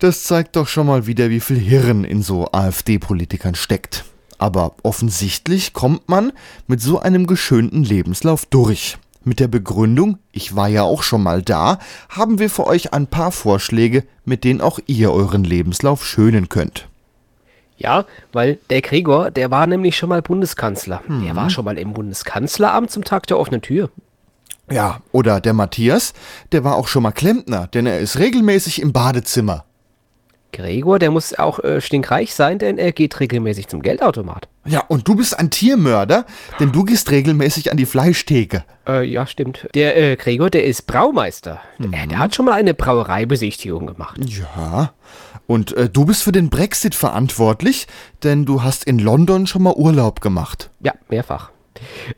Das 0.00 0.24
zeigt 0.24 0.56
doch 0.56 0.66
schon 0.66 0.86
mal 0.86 1.06
wieder, 1.06 1.28
wie 1.28 1.40
viel 1.40 1.58
Hirn 1.58 2.04
in 2.04 2.22
so 2.22 2.48
AfD-Politikern 2.52 3.54
steckt. 3.54 4.06
Aber 4.38 4.72
offensichtlich 4.82 5.74
kommt 5.74 6.08
man 6.08 6.32
mit 6.66 6.80
so 6.80 7.00
einem 7.00 7.26
geschönten 7.26 7.84
Lebenslauf 7.84 8.46
durch. 8.46 8.96
Mit 9.24 9.40
der 9.40 9.48
Begründung, 9.48 10.18
ich 10.32 10.56
war 10.56 10.68
ja 10.68 10.84
auch 10.84 11.02
schon 11.02 11.22
mal 11.22 11.42
da, 11.42 11.78
haben 12.08 12.38
wir 12.38 12.48
für 12.48 12.66
euch 12.66 12.94
ein 12.94 13.08
paar 13.08 13.30
Vorschläge, 13.30 14.04
mit 14.24 14.44
denen 14.44 14.62
auch 14.62 14.78
ihr 14.86 15.12
euren 15.12 15.44
Lebenslauf 15.44 16.06
schönen 16.06 16.48
könnt. 16.48 16.88
Ja, 17.76 18.06
weil 18.32 18.58
der 18.70 18.80
Gregor, 18.80 19.30
der 19.30 19.50
war 19.50 19.66
nämlich 19.66 19.98
schon 19.98 20.08
mal 20.08 20.22
Bundeskanzler. 20.22 21.02
Der 21.08 21.36
war 21.36 21.50
schon 21.50 21.66
mal 21.66 21.76
im 21.76 21.92
Bundeskanzleramt 21.92 22.90
zum 22.90 23.04
Tag 23.04 23.26
der 23.26 23.38
offenen 23.38 23.60
Tür. 23.60 23.90
Ja, 24.70 25.00
oder 25.12 25.40
der 25.40 25.52
Matthias, 25.52 26.14
der 26.52 26.64
war 26.64 26.76
auch 26.76 26.88
schon 26.88 27.02
mal 27.02 27.12
Klempner, 27.12 27.66
denn 27.66 27.84
er 27.84 27.98
ist 27.98 28.18
regelmäßig 28.18 28.80
im 28.80 28.94
Badezimmer. 28.94 29.66
Gregor, 30.52 30.98
der 30.98 31.10
muss 31.10 31.38
auch 31.38 31.62
äh, 31.62 31.80
stinkreich 31.80 32.34
sein, 32.34 32.58
denn 32.58 32.78
er 32.78 32.92
geht 32.92 33.20
regelmäßig 33.20 33.68
zum 33.68 33.82
Geldautomat. 33.82 34.48
Ja, 34.66 34.84
und 34.88 35.08
du 35.08 35.14
bist 35.14 35.38
ein 35.38 35.50
Tiermörder, 35.50 36.26
denn 36.58 36.72
du 36.72 36.84
gehst 36.84 37.10
regelmäßig 37.10 37.70
an 37.70 37.76
die 37.76 37.86
Fleischtheke. 37.86 38.64
Äh, 38.86 39.04
ja, 39.04 39.26
stimmt. 39.26 39.68
Der 39.74 39.96
äh, 39.96 40.16
Gregor, 40.16 40.50
der 40.50 40.64
ist 40.64 40.86
Braumeister. 40.86 41.60
Der, 41.78 42.06
der 42.06 42.18
hat 42.18 42.34
schon 42.34 42.46
mal 42.46 42.52
eine 42.52 42.74
Brauereibesichtigung 42.74 43.86
gemacht. 43.86 44.20
Ja. 44.24 44.92
Und 45.46 45.76
äh, 45.76 45.88
du 45.88 46.04
bist 46.04 46.22
für 46.22 46.32
den 46.32 46.50
Brexit 46.50 46.94
verantwortlich, 46.94 47.86
denn 48.22 48.44
du 48.44 48.62
hast 48.62 48.84
in 48.84 48.98
London 48.98 49.46
schon 49.46 49.62
mal 49.62 49.74
Urlaub 49.74 50.20
gemacht. 50.20 50.70
Ja, 50.80 50.92
mehrfach. 51.08 51.50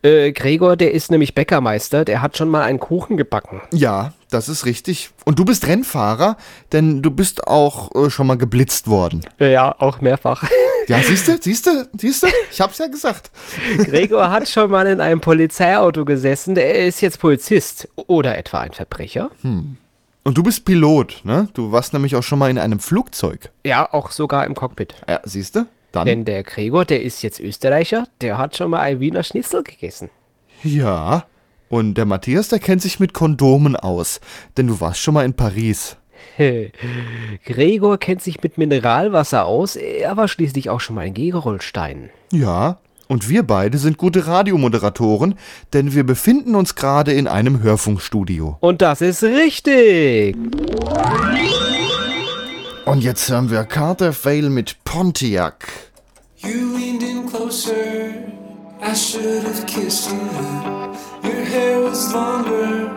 Äh, 0.03 0.33
Gregor, 0.33 0.77
der 0.77 0.93
ist 0.93 1.11
nämlich 1.11 1.35
Bäckermeister, 1.35 2.05
der 2.05 2.23
hat 2.23 2.37
schon 2.37 2.49
mal 2.49 2.63
einen 2.63 2.81
Kuchen 2.81 3.17
gebacken. 3.17 3.61
Ja, 3.73 4.13
das 4.33 4.49
ist 4.49 4.67
richtig. 4.67 5.11
Und 5.25 5.39
du 5.39 5.45
bist 5.45 5.67
Rennfahrer, 5.67 6.37
denn 6.73 7.03
du 7.03 7.11
bist 7.11 7.47
auch 7.47 7.95
äh, 7.95 8.11
schon 8.11 8.27
mal 8.27 8.37
geblitzt 8.39 8.89
worden. 8.89 9.23
Ja, 9.39 9.75
auch 9.79 10.01
mehrfach. 10.01 10.45
Ja, 10.89 10.99
siehst 11.01 11.29
du, 11.29 11.39
siehst 11.41 11.65
du, 11.69 11.89
siehst 11.97 12.25
du? 12.25 12.27
Ich 12.51 12.61
hab's 12.61 12.79
ja 12.79 12.89
gesagt. 12.89 13.31
Gregor 13.79 14.33
hat 14.33 14.49
schon 14.49 14.69
mal 14.69 14.85
in 14.89 15.01
einem 15.01 15.21
Polizeiauto 15.21 16.05
gesessen, 16.05 16.57
der 16.57 16.87
ist 16.87 17.01
jetzt 17.01 17.21
Polizist. 17.21 17.89
Oder 17.95 18.37
etwa 18.37 18.63
ein 18.63 18.73
Verbrecher. 18.73 19.31
Und 19.45 19.79
du 20.25 20.43
bist 20.43 20.65
Pilot, 20.65 21.21
ne? 21.23 21.49
Du 21.55 21.71
warst 21.71 21.93
nämlich 21.93 22.17
auch 22.17 22.25
schon 22.25 22.41
mal 22.41 22.51
in 22.51 22.59
einem 22.59 22.81
Flugzeug. 22.81 23.51
Ja, 23.65 23.93
auch 23.93 24.11
sogar 24.11 24.45
im 24.45 24.57
Cockpit. 24.57 24.97
Ja, 25.09 25.21
siehst 25.23 25.55
du? 25.55 25.67
Dann. 25.93 26.07
Denn 26.07 26.25
der 26.25 26.43
Gregor, 26.43 26.85
der 26.85 27.03
ist 27.03 27.23
jetzt 27.23 27.39
Österreicher, 27.39 28.09
der 28.21 28.37
hat 28.37 28.57
schon 28.57 28.71
mal 28.71 28.81
ein 28.81 28.99
Wiener 28.99 29.23
Schnitzel 29.23 29.63
gegessen. 29.63 30.11
Ja. 30.65 31.27
Und 31.73 31.95
der 31.95 32.05
Matthias, 32.05 32.49
der 32.49 32.59
kennt 32.59 32.83
sich 32.83 33.01
mit 33.01 33.15
Kondomen 33.15 33.77
aus, 33.77 34.21
denn 34.59 34.67
du 34.67 34.83
warst 34.83 35.01
schon 35.01 35.15
mal 35.15 35.25
in 35.25 35.33
Paris. 35.33 35.97
Gregor 37.47 37.97
kennt 37.97 38.21
sich 38.21 38.43
mit 38.43 38.59
Mineralwasser 38.59 39.47
aus, 39.47 39.77
er 39.77 40.19
war 40.19 40.29
schließlich 40.29 40.69
auch 40.69 40.81
schon 40.81 40.97
mal 40.97 41.07
in 41.07 41.15
Gegerolstein. 41.15 42.11
Ja. 42.31 42.77
Und 43.09 43.31
wir 43.31 43.43
beide 43.43 43.79
sind 43.79 43.97
gute 43.97 44.27
Radiomoderatoren, 44.27 45.37
denn 45.73 45.95
wir 45.95 46.05
befinden 46.05 46.57
uns 46.57 46.75
gerade 46.75 47.15
in 47.15 47.27
einem 47.27 47.63
Hörfunkstudio. 47.63 48.59
Und 48.61 48.83
das 48.83 49.01
ist 49.01 49.23
richtig. 49.23 50.37
Und 52.85 53.03
jetzt 53.03 53.31
hören 53.31 53.51
wir 53.51 53.65
Carter 53.65 54.13
Vale 54.13 54.51
mit 54.51 54.77
Pontiac. 54.85 55.69
You 56.37 56.77
leaned 56.77 57.03
in 57.03 57.27
closer. 57.27 58.42
I 58.85 58.95
should 58.95 59.45
have 59.45 59.65
kissed 59.67 60.11
you. 60.11 60.19
Your 61.23 61.45
hair 61.45 61.81
was 61.81 62.13
longer. 62.13 62.91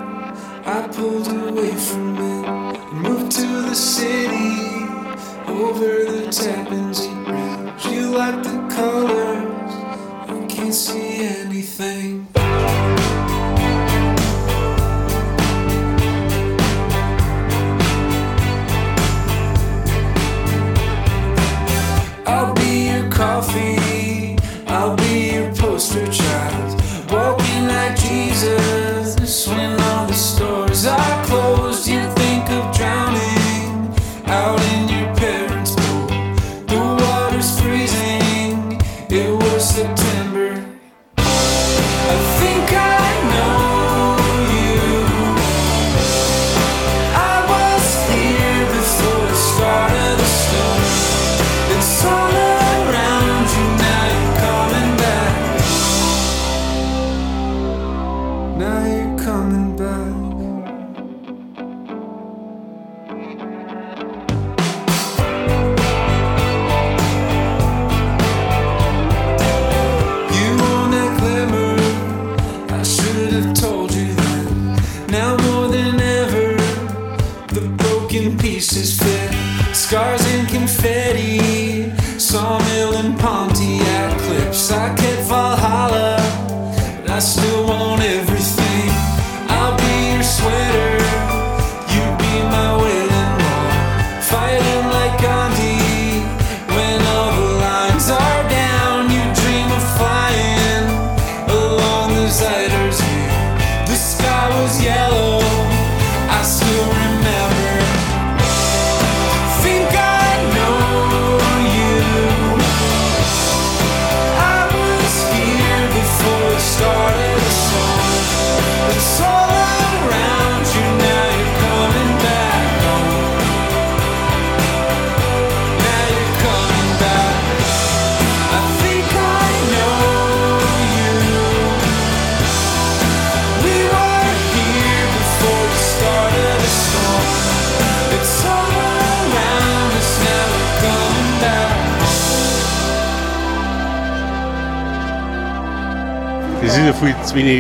I 0.66 0.88
pulled 0.92 1.28
away 1.28 1.76
from 1.76 2.18
it 2.18 2.50
and 2.50 3.02
moved 3.02 3.32
to 3.34 3.62
the 3.62 3.76
city 3.76 4.88
over 5.48 6.06
the 6.12 6.32
Tappan 6.32 6.92
Bridge. 7.24 7.86
You 7.86 8.10
like 8.18 8.42
the 8.42 8.68
colors. 8.76 9.74
I 10.28 10.46
can't 10.50 10.74
see 10.74 11.24
anything. 11.24 12.45
Stores 30.36 30.86
are 30.86 31.25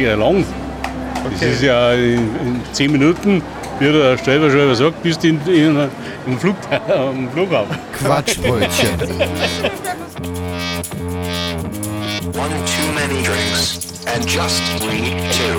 ja 0.05 0.15
lang. 0.15 0.45
Das 1.31 1.41
ist 1.41 1.63
ja 1.63 1.93
in, 1.93 2.17
in 2.17 2.61
10 2.71 2.91
Minuten 2.91 3.41
wie 3.79 3.91
der 3.91 4.35
immer 4.35 4.75
sagt, 4.75 5.03
bist 5.03 5.23
du 5.23 5.27
in, 5.29 5.41
in, 5.47 5.89
im, 6.25 6.39
Flug, 6.39 6.55
am 6.89 7.29
Flughafen. 7.31 7.77
Quatschbrötchen. 7.93 8.99
One 12.33 12.65
too 12.65 12.91
many 12.93 13.21
drinks, 13.23 14.05
and 14.07 14.25
just 14.25 14.61
me 14.85 15.15
too. 15.31 15.57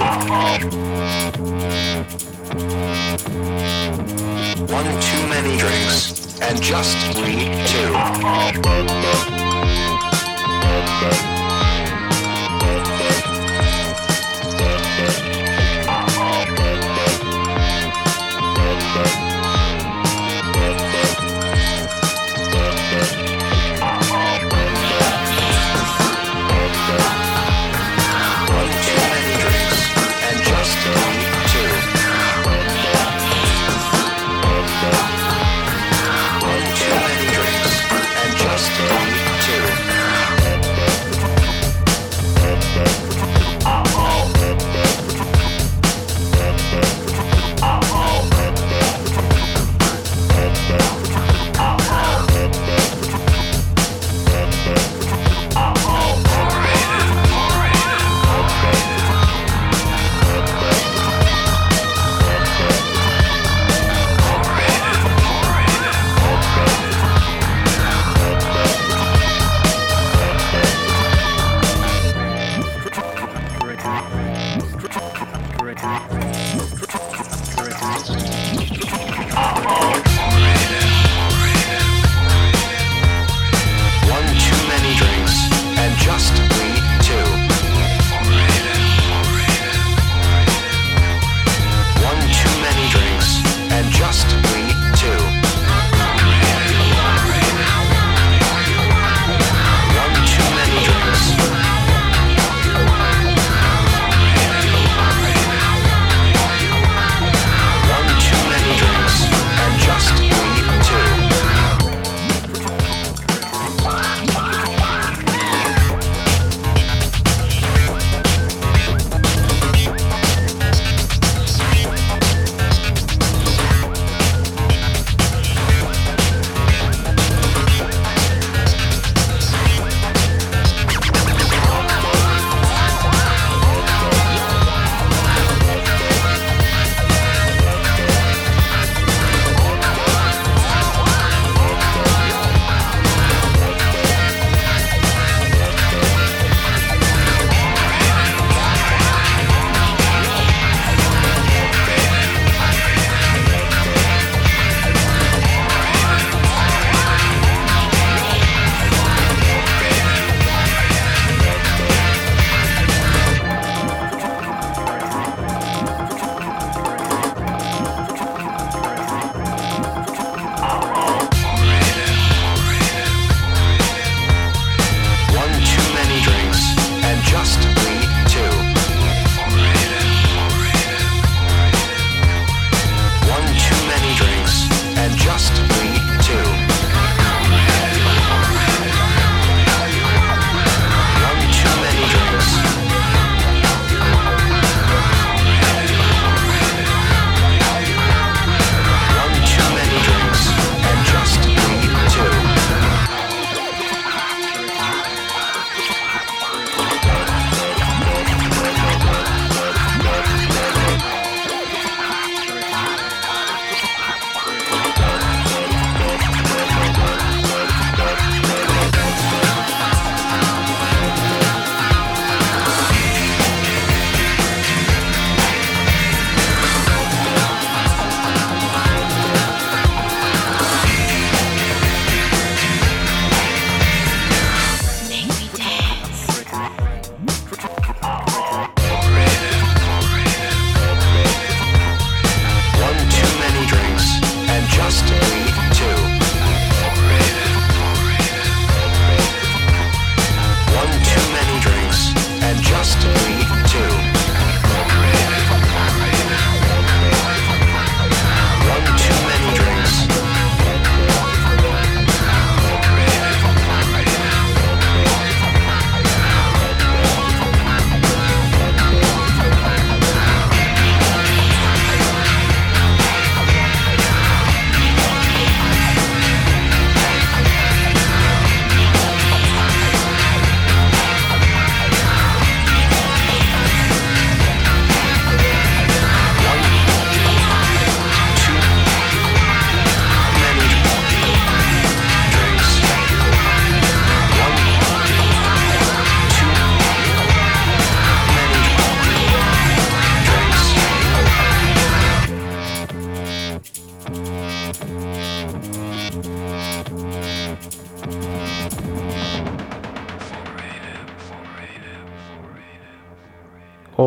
One 4.73 5.01
too 5.01 5.27
many 5.29 5.57
drinks, 5.59 6.39
and 6.41 6.63
just 6.63 6.97
me 7.19 7.51
too. 7.67 7.93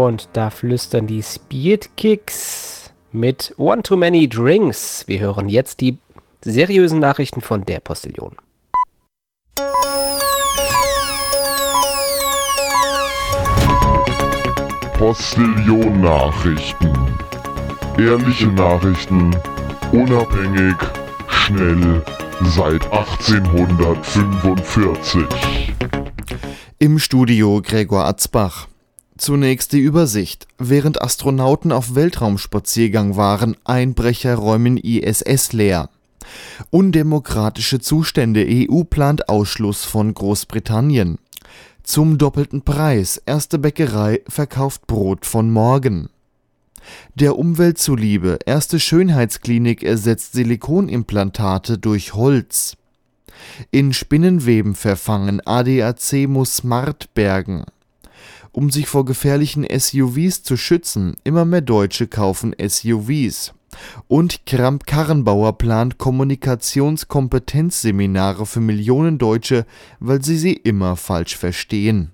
Und 0.09 0.27
da 0.33 0.49
flüstern 0.49 1.05
die 1.05 1.21
Speedkicks 1.21 2.91
mit 3.11 3.53
One 3.57 3.83
Too 3.83 3.95
Many 3.95 4.27
Drinks. 4.27 5.03
Wir 5.05 5.19
hören 5.19 5.49
jetzt 5.49 5.81
die 5.81 5.99
seriösen 6.43 6.97
Nachrichten 6.97 7.41
von 7.41 7.63
der 7.63 7.79
Postillion. 7.79 8.35
Postillon 14.97 16.01
Nachrichten. 16.01 16.91
Ehrliche 17.99 18.47
Nachrichten, 18.47 19.29
unabhängig, 19.91 20.75
schnell, 21.27 22.01
seit 22.45 22.83
1845. 22.91 25.71
Im 26.79 26.97
Studio 26.97 27.61
Gregor 27.63 28.05
Atzbach. 28.05 28.68
Zunächst 29.19 29.73
die 29.73 29.79
Übersicht. 29.79 30.47
Während 30.59 31.01
Astronauten 31.01 31.73
auf 31.73 31.93
Weltraumspaziergang 31.93 33.17
waren, 33.17 33.57
Einbrecher 33.65 34.35
räumen 34.35 34.77
ISS 34.77 35.51
leer. 35.51 35.89
Undemokratische 36.69 37.79
Zustände. 37.79 38.47
EU 38.49 38.85
plant 38.85 39.27
Ausschluss 39.27 39.83
von 39.83 40.13
Großbritannien. 40.13 41.17
Zum 41.83 42.17
doppelten 42.17 42.61
Preis. 42.61 43.21
Erste 43.25 43.59
Bäckerei 43.59 44.21
verkauft 44.29 44.87
Brot 44.87 45.25
von 45.25 45.51
morgen. 45.51 46.07
Der 47.13 47.37
Umwelt 47.37 47.77
zuliebe. 47.77 48.39
Erste 48.45 48.79
Schönheitsklinik 48.79 49.83
ersetzt 49.83 50.31
Silikonimplantate 50.31 51.77
durch 51.77 52.13
Holz. 52.13 52.77
In 53.69 53.91
Spinnenweben 53.91 54.75
verfangen. 54.75 55.41
ADAC 55.45 56.29
muss 56.29 56.55
Smart 56.55 57.13
bergen. 57.13 57.65
Um 58.51 58.71
sich 58.71 58.87
vor 58.87 59.05
gefährlichen 59.05 59.65
SUVs 59.69 60.43
zu 60.43 60.57
schützen, 60.57 61.15
immer 61.23 61.45
mehr 61.45 61.61
Deutsche 61.61 62.07
kaufen 62.07 62.53
SUVs. 62.59 63.53
Und 64.07 64.45
Kramp-Karrenbauer 64.45 65.57
plant 65.57 65.97
Kommunikationskompetenzseminare 65.97 68.45
für 68.45 68.59
Millionen 68.59 69.17
Deutsche, 69.17 69.65
weil 69.99 70.23
sie 70.23 70.37
sie 70.37 70.53
immer 70.53 70.95
falsch 70.95 71.35
verstehen. 71.37 72.11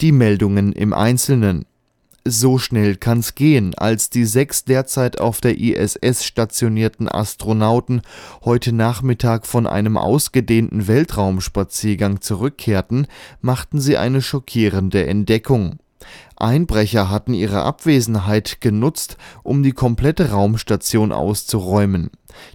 Die 0.00 0.12
Meldungen 0.12 0.72
im 0.72 0.92
Einzelnen. 0.92 1.66
So 2.26 2.58
schnell 2.58 2.96
kann's 2.96 3.34
gehen, 3.34 3.74
als 3.74 4.10
die 4.10 4.26
sechs 4.26 4.64
derzeit 4.64 5.18
auf 5.20 5.40
der 5.40 5.58
ISS 5.58 6.22
stationierten 6.24 7.08
Astronauten 7.08 8.02
heute 8.44 8.72
Nachmittag 8.72 9.46
von 9.46 9.66
einem 9.66 9.96
ausgedehnten 9.96 10.86
Weltraumspaziergang 10.86 12.20
zurückkehrten, 12.20 13.06
machten 13.40 13.80
sie 13.80 13.96
eine 13.96 14.20
schockierende 14.20 15.06
Entdeckung. 15.06 15.78
Einbrecher 16.36 17.10
hatten 17.10 17.32
ihre 17.32 17.62
Abwesenheit 17.62 18.60
genutzt, 18.60 19.16
um 19.42 19.62
die 19.62 19.72
komplette 19.72 20.30
Raumstation 20.30 21.12
auszuräumen. 21.12 22.10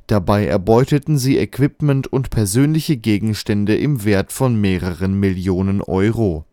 Dabei 0.08 0.45
erbeuteten 0.45 1.17
sie 1.17 1.38
Equipment 1.38 2.06
und 2.08 2.30
persönliche 2.30 2.97
Gegenstände 2.97 3.75
im 3.75 4.04
Wert 4.04 4.32
von 4.32 4.60
mehreren 4.60 5.19
Millionen 5.19 5.82
Euro. 5.82 6.45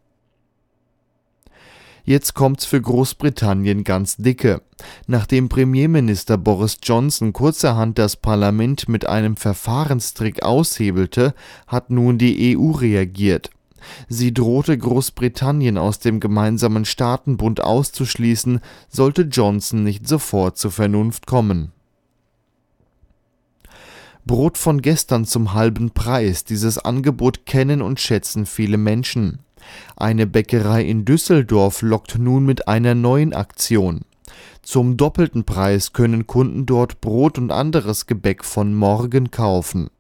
Jetzt 2.05 2.35
kommt's 2.35 2.65
für 2.65 2.81
Großbritannien 2.81 3.85
ganz 3.85 4.17
dicke. 4.17 4.63
Nachdem 5.07 5.49
Premierminister 5.49 6.37
Boris 6.37 6.79
Johnson 6.83 7.33
kurzerhand 7.33 7.99
das 7.99 8.17
Parlament 8.17 8.89
mit 8.89 9.07
einem 9.07 9.37
Verfahrenstrick 9.37 10.43
aushebelte, 10.43 11.35
hat 11.67 11.91
nun 11.91 12.19
die 12.19 12.57
EU 12.57 12.73
reagiert. 12.73 13.51
Sie 14.09 14.35
drohte 14.35 14.77
Großbritannien 14.77 15.79
aus 15.79 15.99
dem 16.01 16.21
gemeinsamen 16.21 16.85
Staatenbund 16.85 17.63
auszuschließen, 17.63 18.61
sollte 18.89 19.23
Johnson 19.23 19.85
nicht 19.85 20.09
sofort 20.09 20.59
zur 20.59 20.71
Vernunft 20.71 21.27
kommen. 21.27 21.73
Brot 24.25 24.57
von 24.57 24.83
gestern 24.83 25.25
zum 25.25 25.53
halben 25.53 25.91
Preis. 25.91 26.45
Dieses 26.45 26.79
Angebot 26.79 27.45
kennen 27.45 27.83
und 27.83 27.99
schätzen 27.99 28.47
viele 28.47 28.77
Menschen. 28.77 29.41
Eine 29.97 30.27
Bäckerei 30.27 30.83
in 30.83 31.05
Düsseldorf 31.05 31.83
lockt 31.83 32.19
nun 32.19 32.45
mit 32.45 32.69
einer 32.69 32.95
neuen 32.95 33.33
Aktion. 33.33 34.03
Zum 34.63 34.97
doppelten 34.97 35.45
Preis 35.45 35.93
können 35.93 36.27
Kunden 36.27 36.67
dort 36.67 37.01
Brot 37.01 37.39
und 37.39 37.51
anderes 37.51 38.07
Gebäck 38.07 38.45
von 38.45 38.75
morgen 38.75 39.31
kaufen. 39.31 39.91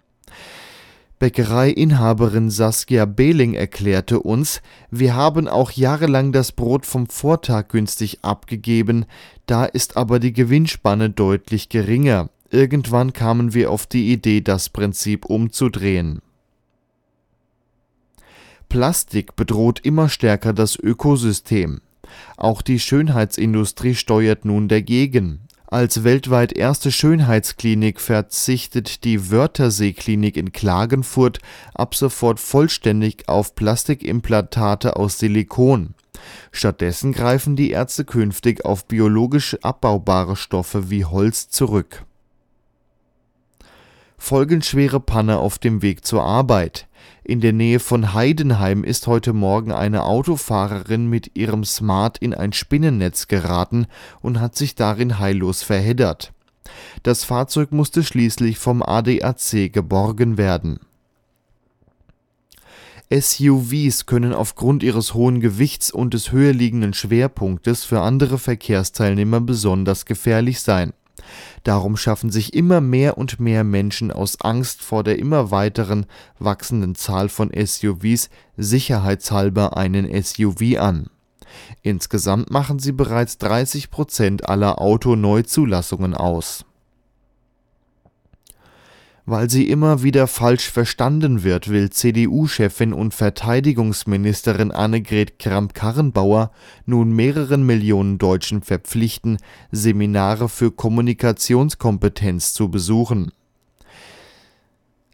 Bäckereiinhaberin 1.18 2.50
Saskia 2.50 3.04
Behling 3.04 3.54
erklärte 3.54 4.18
uns, 4.18 4.60
wir 4.90 5.14
haben 5.14 5.46
auch 5.46 5.70
jahrelang 5.70 6.32
das 6.32 6.50
Brot 6.50 6.84
vom 6.84 7.06
Vortag 7.06 7.68
günstig 7.68 8.18
abgegeben, 8.22 9.04
da 9.46 9.64
ist 9.64 9.96
aber 9.96 10.18
die 10.18 10.32
Gewinnspanne 10.32 11.10
deutlich 11.10 11.68
geringer. 11.68 12.28
Irgendwann 12.50 13.12
kamen 13.12 13.54
wir 13.54 13.70
auf 13.70 13.86
die 13.86 14.12
Idee, 14.12 14.40
das 14.40 14.68
Prinzip 14.68 15.24
umzudrehen. 15.24 16.22
Plastik 18.72 19.36
bedroht 19.36 19.80
immer 19.82 20.08
stärker 20.08 20.54
das 20.54 20.78
Ökosystem. 20.78 21.82
Auch 22.38 22.62
die 22.62 22.80
Schönheitsindustrie 22.80 23.94
steuert 23.94 24.46
nun 24.46 24.66
dagegen. 24.66 25.40
Als 25.66 26.04
weltweit 26.04 26.54
erste 26.54 26.90
Schönheitsklinik 26.90 28.00
verzichtet 28.00 29.04
die 29.04 29.30
Wörthersee-Klinik 29.30 30.38
in 30.38 30.52
Klagenfurt 30.52 31.40
ab 31.74 31.94
sofort 31.94 32.40
vollständig 32.40 33.28
auf 33.28 33.54
Plastikimplantate 33.54 34.96
aus 34.96 35.18
Silikon. 35.18 35.92
Stattdessen 36.50 37.12
greifen 37.12 37.56
die 37.56 37.72
Ärzte 37.72 38.06
künftig 38.06 38.64
auf 38.64 38.86
biologisch 38.86 39.54
abbaubare 39.60 40.34
Stoffe 40.34 40.88
wie 40.88 41.04
Holz 41.04 41.50
zurück. 41.50 42.06
Folgenschwere 44.16 45.00
Panne 45.00 45.40
auf 45.40 45.58
dem 45.58 45.82
Weg 45.82 46.06
zur 46.06 46.22
Arbeit. 46.22 46.86
In 47.24 47.40
der 47.40 47.52
Nähe 47.52 47.78
von 47.78 48.14
Heidenheim 48.14 48.82
ist 48.84 49.06
heute 49.06 49.32
Morgen 49.32 49.72
eine 49.72 50.04
Autofahrerin 50.04 51.06
mit 51.08 51.36
ihrem 51.36 51.64
Smart 51.64 52.18
in 52.18 52.34
ein 52.34 52.52
Spinnennetz 52.52 53.28
geraten 53.28 53.86
und 54.20 54.40
hat 54.40 54.56
sich 54.56 54.74
darin 54.74 55.18
heillos 55.18 55.62
verheddert. 55.62 56.32
Das 57.02 57.24
Fahrzeug 57.24 57.72
musste 57.72 58.02
schließlich 58.02 58.58
vom 58.58 58.82
ADAC 58.82 59.72
geborgen 59.72 60.36
werden. 60.36 60.80
SUVs 63.12 64.06
können 64.06 64.32
aufgrund 64.32 64.82
ihres 64.82 65.12
hohen 65.12 65.40
Gewichts 65.40 65.90
und 65.90 66.14
des 66.14 66.32
höher 66.32 66.54
liegenden 66.54 66.94
Schwerpunktes 66.94 67.84
für 67.84 68.00
andere 68.00 68.38
Verkehrsteilnehmer 68.38 69.40
besonders 69.40 70.06
gefährlich 70.06 70.60
sein. 70.60 70.94
Darum 71.64 71.96
schaffen 71.96 72.30
sich 72.30 72.54
immer 72.54 72.80
mehr 72.80 73.18
und 73.18 73.40
mehr 73.40 73.64
Menschen 73.64 74.10
aus 74.10 74.40
Angst 74.40 74.82
vor 74.82 75.04
der 75.04 75.18
immer 75.18 75.50
weiteren 75.50 76.06
wachsenden 76.38 76.94
Zahl 76.94 77.28
von 77.28 77.50
SUVs 77.54 78.30
sicherheitshalber 78.56 79.76
einen 79.76 80.10
SUV 80.22 80.78
an. 80.78 81.06
Insgesamt 81.82 82.50
machen 82.50 82.78
sie 82.78 82.92
bereits 82.92 83.38
30 83.38 83.90
Prozent 83.90 84.48
aller 84.48 84.80
Autoneuzulassungen 84.80 86.14
aus. 86.14 86.64
Weil 89.24 89.48
sie 89.48 89.68
immer 89.68 90.02
wieder 90.02 90.26
falsch 90.26 90.68
verstanden 90.68 91.44
wird, 91.44 91.68
will 91.68 91.90
CDU-Chefin 91.90 92.92
und 92.92 93.14
Verteidigungsministerin 93.14 94.72
Annegret 94.72 95.38
Kramp-Karrenbauer 95.38 96.50
nun 96.86 97.12
mehreren 97.12 97.64
Millionen 97.64 98.18
Deutschen 98.18 98.62
verpflichten, 98.62 99.38
Seminare 99.70 100.48
für 100.48 100.72
Kommunikationskompetenz 100.72 102.52
zu 102.52 102.68
besuchen. 102.68 103.30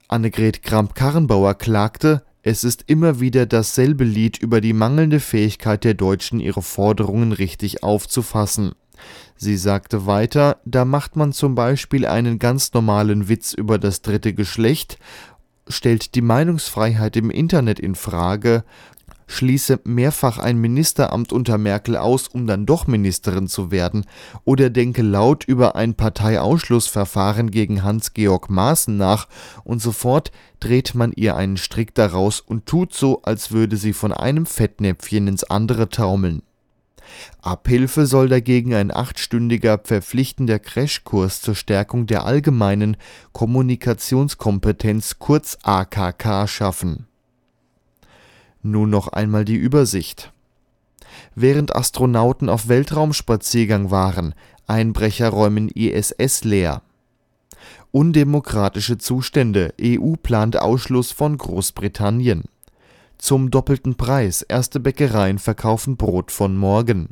Annegret 0.09 0.63
Kramp-Karrenbauer 0.63 1.55
klagte, 1.55 2.23
es 2.43 2.65
ist 2.65 2.85
immer 2.87 3.21
wieder 3.21 3.45
dasselbe 3.45 4.05
Lied 4.05 4.39
über 4.39 4.63
die 4.63 4.73
mangelnde 4.73 5.21
Fähigkeit 5.21 5.85
der 5.85 5.93
Deutschen, 5.93 6.41
ihre 6.41 6.63
Forderungen 6.63 7.33
richtig 7.33 7.83
aufzufassen. 7.83 8.73
Sie 9.37 9.57
sagte 9.57 10.07
weiter, 10.07 10.59
da 10.65 10.85
macht 10.85 11.17
man 11.17 11.33
zum 11.33 11.55
Beispiel 11.55 12.07
einen 12.07 12.39
ganz 12.39 12.73
normalen 12.73 13.29
Witz 13.29 13.53
über 13.53 13.79
das 13.79 14.03
dritte 14.03 14.35
Geschlecht, 14.35 14.99
stellt 15.69 16.15
die 16.15 16.23
Meinungsfreiheit 16.23 17.17
im 17.17 17.31
Internet 17.31 17.79
in 17.79 17.95
Frage, 17.95 18.65
schließe 19.29 19.81
mehrfach 19.85 20.39
ein 20.39 20.59
Ministeramt 20.59 21.33
unter 21.33 21.59
Merkel 21.59 21.97
aus, 21.97 22.29
um 22.29 22.47
dann 22.47 22.67
doch 22.67 22.87
Ministerin 22.87 23.47
zu 23.47 23.71
werden, 23.71 24.05
oder 24.45 24.71
denke 24.71 25.03
laut 25.03 25.45
über 25.45 25.77
ein 25.77 25.95
Parteiausschlussverfahren 25.95 27.51
gegen 27.51 27.85
Hans-Georg 27.85 28.51
Maaßen 28.51 28.97
nach, 28.97 29.29
und 29.65 29.81
sofort 29.81 30.33
dreht 30.59 30.95
man 30.95 31.13
ihr 31.13 31.37
einen 31.37 31.59
Strick 31.59 31.95
daraus 31.95 32.41
und 32.41 32.67
tut 32.67 32.95
so, 32.95 33.23
als 33.23 33.53
würde 33.53 33.77
sie 33.77 33.93
von 33.93 34.13
einem 34.13 34.47
Fettnäpfchen 34.47 35.29
ins 35.29 35.45
andere 35.45 35.89
taumeln. 35.91 36.43
Abhilfe 37.43 38.07
soll 38.07 38.29
dagegen 38.29 38.75
ein 38.75 38.91
achtstündiger 38.95 39.81
verpflichtender 39.83 40.59
Crashkurs 40.59 41.41
zur 41.41 41.55
Stärkung 41.55 42.07
der 42.07 42.25
allgemeinen 42.25 42.97
Kommunikationskompetenz 43.33 45.19
kurz 45.19 45.59
AKK 45.63 46.47
schaffen. 46.47 47.07
Nun 48.63 48.91
noch 48.91 49.09
einmal 49.09 49.45
die 49.45 49.57
Übersicht. 49.57 50.33
Während 51.35 51.75
Astronauten 51.75 52.49
auf 52.49 52.69
Weltraumspaziergang 52.69 53.91
waren, 53.91 54.35
Einbrecher 54.67 55.31
räumen 55.31 55.69
ISS 55.69 56.45
leer. 56.45 56.83
Undemokratische 57.91 58.99
Zustände, 58.99 59.73
EU 59.81 60.15
plant 60.23 60.61
Ausschluss 60.61 61.11
von 61.13 61.39
Großbritannien. 61.39 62.45
Zum 63.19 63.51
doppelten 63.51 63.97
Preis, 63.97 64.43
erste 64.43 64.81
Bäckereien 64.81 65.39
verkaufen 65.39 65.97
Brot 65.97 66.31
von 66.31 66.57
morgen. 66.57 67.11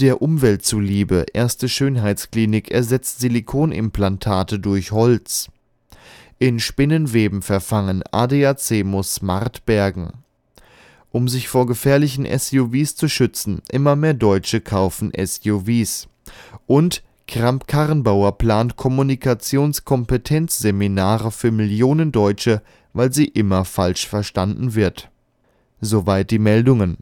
Der 0.00 0.22
Umwelt 0.22 0.64
zuliebe, 0.64 1.26
erste 1.32 1.68
Schönheitsklinik 1.68 2.70
ersetzt 2.70 3.20
Silikonimplantate 3.20 4.58
durch 4.58 4.92
Holz. 4.92 5.48
In 6.38 6.60
Spinnenweben 6.60 7.42
verfangen, 7.42 8.02
ADAC 8.10 8.84
muss 8.84 9.14
smart 9.14 9.66
bergen. 9.66 10.12
Um 11.10 11.28
sich 11.28 11.48
vor 11.48 11.66
gefährlichen 11.66 12.26
SUVs 12.26 12.96
zu 12.96 13.08
schützen, 13.08 13.60
immer 13.70 13.96
mehr 13.96 14.14
Deutsche 14.14 14.60
kaufen 14.60 15.12
SUVs. 15.16 16.08
Und 16.66 17.02
Kramp-Karrenbauer 17.26 18.38
plant 18.38 18.76
Kommunikationskompetenzseminare 18.76 21.30
für 21.30 21.50
Millionen 21.50 22.12
Deutsche, 22.12 22.62
weil 22.96 23.12
sie 23.12 23.26
immer 23.26 23.66
falsch 23.66 24.08
verstanden 24.08 24.74
wird. 24.74 25.10
Soweit 25.80 26.30
die 26.30 26.38
Meldungen. 26.38 26.96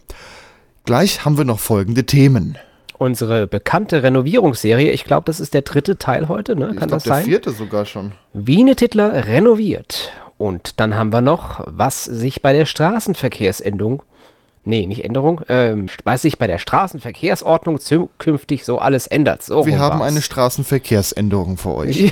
Gleich 0.86 1.26
haben 1.26 1.36
wir 1.36 1.44
noch 1.44 1.60
folgende 1.60 2.06
Themen. 2.06 2.56
Unsere 2.96 3.48
bekannte 3.48 4.02
Renovierungsserie, 4.02 4.92
ich 4.92 5.04
glaube, 5.04 5.24
das 5.26 5.40
ist 5.40 5.52
der 5.52 5.60
dritte 5.62 5.98
Teil 5.98 6.28
heute, 6.28 6.56
ne? 6.56 6.74
Kann 6.74 6.88
das 6.88 7.04
sein? 7.04 7.26
vierte 7.26 7.50
sogar 7.50 7.84
schon. 7.84 8.12
Wiene 8.32 8.76
Titler 8.76 9.26
renoviert. 9.26 10.10
Und 10.40 10.80
dann 10.80 10.94
haben 10.94 11.12
wir 11.12 11.20
noch, 11.20 11.60
was 11.66 12.02
sich 12.06 12.40
bei 12.40 12.54
der 12.54 12.64
Straßenverkehrsänderung, 12.64 14.02
nee, 14.64 14.86
nicht 14.86 15.04
Änderung, 15.04 15.42
ähm, 15.50 15.90
was 16.04 16.22
sich 16.22 16.38
bei 16.38 16.46
der 16.46 16.56
Straßenverkehrsordnung 16.56 17.78
zukünftig 17.78 18.64
so 18.64 18.78
alles 18.78 19.06
ändert. 19.06 19.42
So 19.42 19.66
Wir 19.66 19.78
haben 19.78 20.00
war's. 20.00 20.10
eine 20.12 20.22
Straßenverkehrsänderung 20.22 21.58
für 21.58 21.74
euch. 21.74 22.10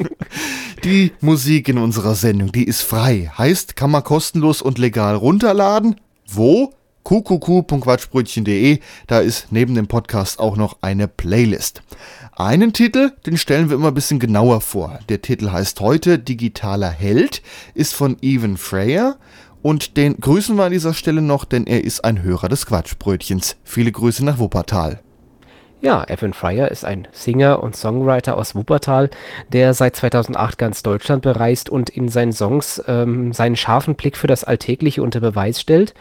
Die 0.84 1.12
Musik 1.20 1.68
in 1.68 1.76
unserer 1.76 2.14
Sendung, 2.14 2.52
die 2.52 2.64
ist 2.64 2.80
frei. 2.80 3.30
Heißt, 3.36 3.76
kann 3.76 3.90
man 3.90 4.02
kostenlos 4.02 4.62
und 4.62 4.78
legal 4.78 5.14
runterladen. 5.14 5.96
Wo? 6.26 6.72
qqq.quatschbrötchen.de. 7.04 8.78
Da 9.08 9.18
ist 9.20 9.48
neben 9.50 9.74
dem 9.74 9.88
Podcast 9.88 10.38
auch 10.38 10.56
noch 10.56 10.78
eine 10.80 11.06
Playlist. 11.06 11.82
Einen 12.42 12.72
Titel, 12.72 13.12
den 13.24 13.38
stellen 13.38 13.70
wir 13.70 13.76
immer 13.76 13.88
ein 13.88 13.94
bisschen 13.94 14.18
genauer 14.18 14.62
vor. 14.62 14.98
Der 15.08 15.22
Titel 15.22 15.52
heißt 15.52 15.78
heute 15.78 16.18
Digitaler 16.18 16.90
Held, 16.90 17.40
ist 17.72 17.94
von 17.94 18.16
Evan 18.20 18.56
Freyer 18.56 19.16
und 19.62 19.96
den 19.96 20.16
grüßen 20.18 20.56
wir 20.56 20.64
an 20.64 20.72
dieser 20.72 20.92
Stelle 20.92 21.22
noch, 21.22 21.44
denn 21.44 21.68
er 21.68 21.84
ist 21.84 22.04
ein 22.04 22.20
Hörer 22.20 22.48
des 22.48 22.66
Quatschbrötchens. 22.66 23.58
Viele 23.62 23.92
Grüße 23.92 24.24
nach 24.24 24.40
Wuppertal. 24.40 24.98
Ja, 25.82 26.02
Evan 26.08 26.32
Fryer 26.32 26.68
ist 26.68 26.84
ein 26.84 27.06
Singer 27.12 27.62
und 27.62 27.76
Songwriter 27.76 28.36
aus 28.36 28.56
Wuppertal, 28.56 29.10
der 29.52 29.72
seit 29.72 29.94
2008 29.94 30.58
ganz 30.58 30.82
Deutschland 30.82 31.22
bereist 31.22 31.70
und 31.70 31.90
in 31.90 32.08
seinen 32.08 32.32
Songs 32.32 32.82
ähm, 32.88 33.32
seinen 33.32 33.54
scharfen 33.54 33.94
Blick 33.94 34.16
für 34.16 34.26
das 34.26 34.42
Alltägliche 34.42 35.02
unter 35.02 35.20
Beweis 35.20 35.60
stellt. 35.60 35.94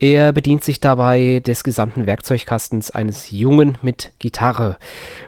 Er 0.00 0.32
bedient 0.32 0.64
sich 0.64 0.80
dabei 0.80 1.42
des 1.44 1.62
gesamten 1.62 2.06
Werkzeugkastens 2.06 2.90
eines 2.90 3.30
Jungen 3.30 3.76
mit 3.82 4.12
Gitarre. 4.18 4.78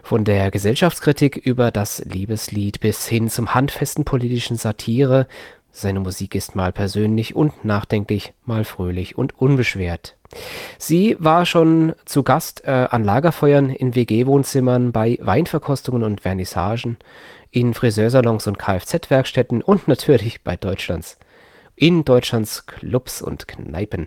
Von 0.02 0.24
der 0.24 0.50
Gesellschaftskritik 0.50 1.36
über 1.36 1.70
das 1.70 2.02
Liebeslied 2.06 2.80
bis 2.80 3.06
hin 3.06 3.28
zum 3.28 3.54
handfesten 3.54 4.06
politischen 4.06 4.56
Satire. 4.56 5.26
Seine 5.72 6.00
Musik 6.00 6.34
ist 6.34 6.56
mal 6.56 6.72
persönlich 6.72 7.36
und 7.36 7.66
nachdenklich, 7.66 8.32
mal 8.46 8.64
fröhlich 8.64 9.18
und 9.18 9.38
unbeschwert. 9.38 10.16
Sie 10.78 11.18
war 11.18 11.44
schon 11.44 11.92
zu 12.06 12.22
Gast 12.22 12.64
äh, 12.64 12.70
an 12.70 13.04
Lagerfeuern 13.04 13.68
in 13.68 13.94
WG-Wohnzimmern, 13.94 14.90
bei 14.90 15.18
Weinverkostungen 15.20 16.02
und 16.02 16.22
Vernissagen, 16.22 16.96
in 17.50 17.74
Friseursalons 17.74 18.46
und 18.46 18.58
Kfz-Werkstätten 18.58 19.60
und 19.60 19.86
natürlich 19.86 20.42
bei 20.42 20.56
Deutschlands 20.56 21.18
in 21.76 22.04
Deutschlands 22.04 22.66
Clubs 22.66 23.22
und 23.22 23.48
Kneipen. 23.48 24.06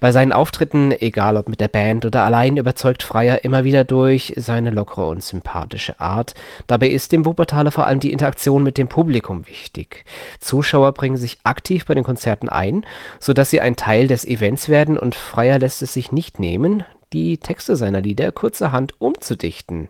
Bei 0.00 0.12
seinen 0.12 0.32
Auftritten, 0.32 0.92
egal 0.92 1.36
ob 1.36 1.48
mit 1.48 1.60
der 1.60 1.68
Band 1.68 2.04
oder 2.04 2.24
allein, 2.24 2.56
überzeugt 2.56 3.02
Freier 3.02 3.44
immer 3.44 3.64
wieder 3.64 3.84
durch 3.84 4.34
seine 4.36 4.70
lockere 4.70 5.06
und 5.06 5.22
sympathische 5.22 6.00
Art. 6.00 6.34
Dabei 6.66 6.88
ist 6.88 7.12
dem 7.12 7.24
Wuppertaler 7.24 7.70
vor 7.70 7.86
allem 7.86 8.00
die 8.00 8.12
Interaktion 8.12 8.62
mit 8.62 8.78
dem 8.78 8.88
Publikum 8.88 9.46
wichtig. 9.46 10.04
Zuschauer 10.40 10.92
bringen 10.92 11.16
sich 11.16 11.38
aktiv 11.44 11.86
bei 11.86 11.94
den 11.94 12.04
Konzerten 12.04 12.48
ein, 12.48 12.84
sodass 13.20 13.50
sie 13.50 13.60
ein 13.60 13.76
Teil 13.76 14.08
des 14.08 14.24
Events 14.24 14.68
werden 14.68 14.98
und 14.98 15.14
Freier 15.14 15.58
lässt 15.58 15.82
es 15.82 15.94
sich 15.94 16.12
nicht 16.12 16.38
nehmen, 16.40 16.84
die 17.12 17.38
Texte 17.38 17.76
seiner 17.76 18.00
Lieder 18.00 18.32
kurzerhand 18.32 19.00
umzudichten. 19.00 19.88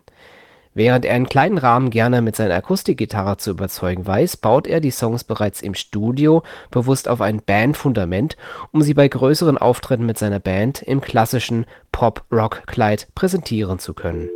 Während 0.77 1.05
er 1.05 1.15
in 1.15 1.29
kleinen 1.29 1.57
Rahmen 1.57 1.89
gerne 1.89 2.21
mit 2.21 2.35
seiner 2.35 2.55
Akustikgitarre 2.55 3.37
zu 3.37 3.51
überzeugen 3.51 4.05
weiß, 4.05 4.35
baut 4.35 4.67
er 4.67 4.81
die 4.81 4.91
Songs 4.91 5.23
bereits 5.23 5.61
im 5.61 5.73
Studio 5.73 6.43
bewusst 6.69 7.07
auf 7.07 7.21
ein 7.21 7.41
Bandfundament, 7.41 8.35
um 8.73 8.81
sie 8.81 8.93
bei 8.93 9.07
größeren 9.07 9.57
Auftritten 9.57 10.05
mit 10.05 10.17
seiner 10.17 10.41
Band 10.41 10.81
im 10.81 10.99
klassischen 10.99 11.65
Pop-Rock-Kleid 11.93 13.07
präsentieren 13.15 13.79
zu 13.79 13.93
können. 13.93 14.29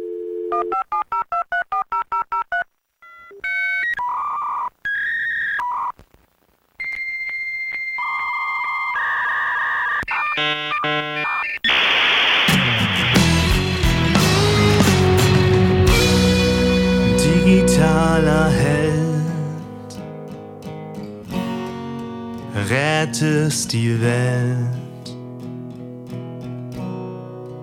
Rettest 22.67 23.71
die 23.71 24.01
Welt 24.01 24.57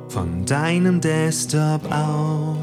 von 0.08 0.44
deinem 0.46 1.00
Desktop 1.00 1.82
aus. 1.92 2.56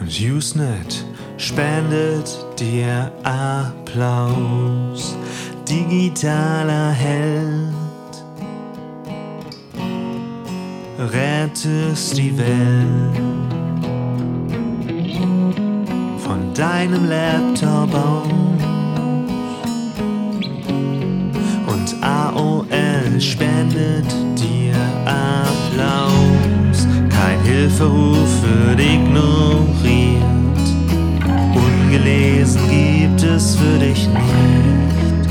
Und 0.00 0.08
Usenet 0.08 1.04
spendet 1.36 2.46
dir 2.58 3.12
Applaus, 3.22 5.16
digitaler 5.68 6.92
Held. 6.92 7.74
Rettest 10.98 12.16
die 12.16 12.36
Welt 12.36 13.20
von 16.18 16.54
deinem 16.54 17.08
Laptop 17.08 17.94
aus. 17.94 18.59
Spendet 23.22 24.06
dir 24.38 24.74
Applaus. 25.04 26.86
Kein 27.08 27.40
Hilferuf 27.44 28.28
wird 28.42 28.80
ignoriert. 28.80 30.22
Ungelesen 31.54 32.60
gibt 32.68 33.22
es 33.22 33.56
für 33.56 33.78
dich 33.78 34.08
nicht. 34.08 35.28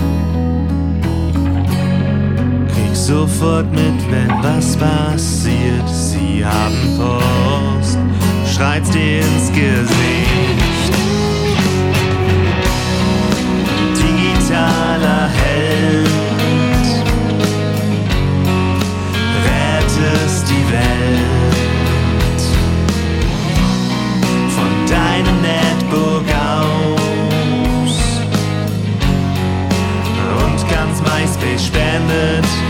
Krieg 2.74 2.96
sofort 2.96 3.72
mit, 3.72 4.12
wenn 4.12 4.30
was 4.44 4.76
passiert. 4.78 5.90
Sie 5.90 6.46
haben 6.46 6.98
Post, 6.98 7.98
schreit's 8.46 8.90
dir 8.92 9.20
ins 9.20 9.50
Gesicht. 9.52 10.94
Digitaler 13.96 15.30
Held, 15.30 16.09
Welt 20.72 22.42
von 24.56 24.72
deinem 24.88 25.42
Netbook 25.42 26.26
aus. 26.36 27.96
Und 30.44 30.70
ganz 30.70 31.02
MySpace 31.02 31.66
spendet 31.68 32.69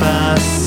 wenn 0.00 0.63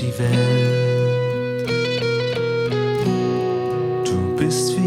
die 0.00 0.16
Welt. 0.18 1.68
Du 4.04 4.36
bist 4.36 4.74
für 4.74 4.77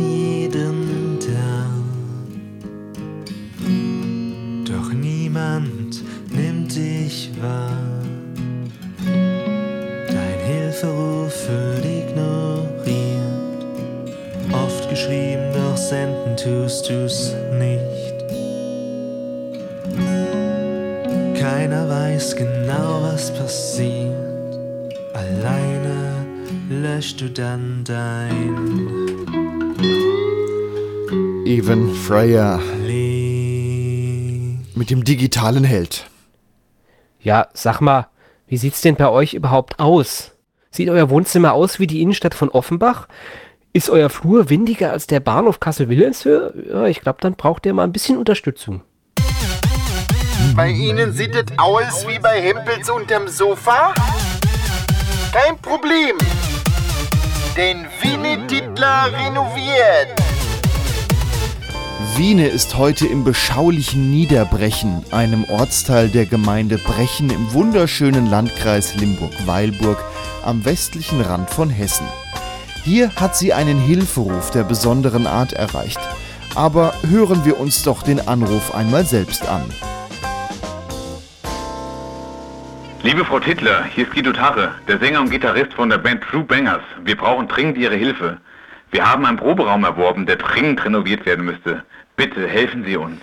Even 31.51 31.93
Freya 31.93 32.61
Leben. 32.81 34.65
mit 34.73 34.89
dem 34.89 35.03
digitalen 35.03 35.65
Held. 35.65 36.05
Ja, 37.19 37.49
sag 37.53 37.81
mal, 37.81 38.07
wie 38.47 38.55
sieht's 38.55 38.79
denn 38.79 38.95
bei 38.95 39.09
euch 39.09 39.33
überhaupt 39.33 39.77
aus? 39.77 40.31
Sieht 40.69 40.87
euer 40.89 41.09
Wohnzimmer 41.09 41.51
aus 41.51 41.77
wie 41.77 41.87
die 41.87 42.01
Innenstadt 42.01 42.35
von 42.35 42.47
Offenbach? 42.47 43.09
Ist 43.73 43.89
euer 43.89 44.09
Flur 44.09 44.49
windiger 44.49 44.93
als 44.93 45.07
der 45.07 45.19
Bahnhof 45.19 45.59
Kassel-Wilhelmshöhe? 45.59 46.53
Ja, 46.69 46.85
ich 46.85 47.01
glaube, 47.01 47.17
dann 47.19 47.33
braucht 47.33 47.65
ihr 47.65 47.73
mal 47.73 47.83
ein 47.83 47.91
bisschen 47.91 48.17
Unterstützung. 48.17 48.83
Bei 50.55 50.69
Ihnen 50.69 51.11
sieht 51.11 51.35
es 51.35 51.47
aus 51.57 52.07
wie 52.07 52.19
bei 52.19 52.41
Hempels 52.41 52.89
unterm 52.89 53.27
Sofa? 53.27 53.93
Kein 55.33 55.57
Problem. 55.57 56.15
Denn 57.57 57.85
Winnie 58.01 58.47
Titler 58.47 59.09
renoviert. 59.11 60.30
Wiene 62.17 62.47
ist 62.47 62.77
heute 62.77 63.07
im 63.07 63.23
beschaulichen 63.23 64.11
Niederbrechen, 64.11 65.05
einem 65.11 65.45
Ortsteil 65.45 66.09
der 66.09 66.25
Gemeinde 66.25 66.77
Brechen 66.77 67.29
im 67.29 67.53
wunderschönen 67.53 68.29
Landkreis 68.29 68.95
Limburg-Weilburg 68.95 69.97
am 70.43 70.65
westlichen 70.65 71.21
Rand 71.21 71.49
von 71.49 71.69
Hessen. 71.69 72.05
Hier 72.83 73.15
hat 73.15 73.35
sie 73.35 73.53
einen 73.53 73.79
Hilferuf 73.79 74.51
der 74.51 74.63
besonderen 74.63 75.25
Art 75.25 75.53
erreicht. 75.53 75.99
Aber 76.53 76.93
hören 77.07 77.45
wir 77.45 77.59
uns 77.59 77.83
doch 77.83 78.03
den 78.03 78.19
Anruf 78.27 78.75
einmal 78.75 79.05
selbst 79.05 79.47
an. 79.47 79.63
Liebe 83.03 83.23
Frau 83.23 83.39
Tittler, 83.39 83.85
hier 83.85 84.05
ist 84.05 84.13
Guido 84.13 84.33
Tarre, 84.33 84.75
der 84.87 84.99
Sänger 84.99 85.21
und 85.21 85.31
Gitarrist 85.31 85.73
von 85.73 85.89
der 85.89 85.97
Band 85.97 86.23
True 86.23 86.43
Bangers. 86.43 86.83
Wir 87.05 87.15
brauchen 87.15 87.47
dringend 87.47 87.77
Ihre 87.77 87.95
Hilfe. 87.95 88.37
Wir 88.91 89.09
haben 89.09 89.25
einen 89.25 89.37
Proberaum 89.37 89.85
erworben, 89.85 90.25
der 90.25 90.35
dringend 90.35 90.83
renoviert 90.83 91.25
werden 91.25 91.45
müsste. 91.45 91.83
Bitte 92.15 92.47
helfen 92.47 92.83
Sie 92.85 92.97
uns. 92.97 93.19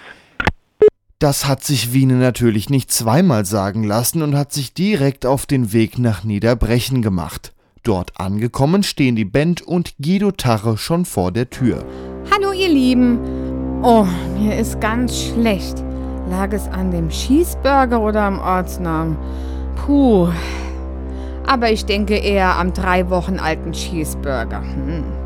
Das 1.19 1.47
hat 1.47 1.65
sich 1.65 1.93
Wiene 1.93 2.15
natürlich 2.15 2.71
nicht 2.71 2.93
zweimal 2.93 3.45
sagen 3.45 3.83
lassen 3.83 4.23
und 4.23 4.37
hat 4.37 4.53
sich 4.53 4.73
direkt 4.73 5.27
auf 5.27 5.47
den 5.47 5.73
Weg 5.73 5.99
nach 5.99 6.23
Niederbrechen 6.23 7.03
gemacht. 7.03 7.53
Dort 7.83 8.21
angekommen 8.21 8.83
stehen 8.85 9.17
die 9.17 9.25
Band 9.25 9.63
und 9.63 9.95
Guido 10.01 10.31
Tarre 10.31 10.79
schon 10.79 11.05
vor 11.05 11.33
der 11.33 11.51
Tür. 11.51 11.85
Hallo 12.33 12.53
ihr 12.53 12.69
Lieben. 12.69 13.19
Oh, 13.83 14.07
mir 14.39 14.59
ist 14.59 14.81
ganz 14.81 15.25
schlecht. 15.25 15.83
Lag 16.31 16.53
es 16.53 16.69
an 16.69 16.91
dem 16.91 17.09
Cheeseburger 17.09 18.01
oder 18.01 18.23
am 18.23 18.39
Ortsnamen? 18.39 19.17
Puh. 19.75 20.29
Aber 21.47 21.71
ich 21.73 21.85
denke 21.87 22.17
eher 22.17 22.57
am 22.57 22.75
drei 22.75 23.09
Wochen 23.11 23.39
alten 23.39 23.73
Cheeseburger. 23.73 24.61
Hm. 24.61 25.18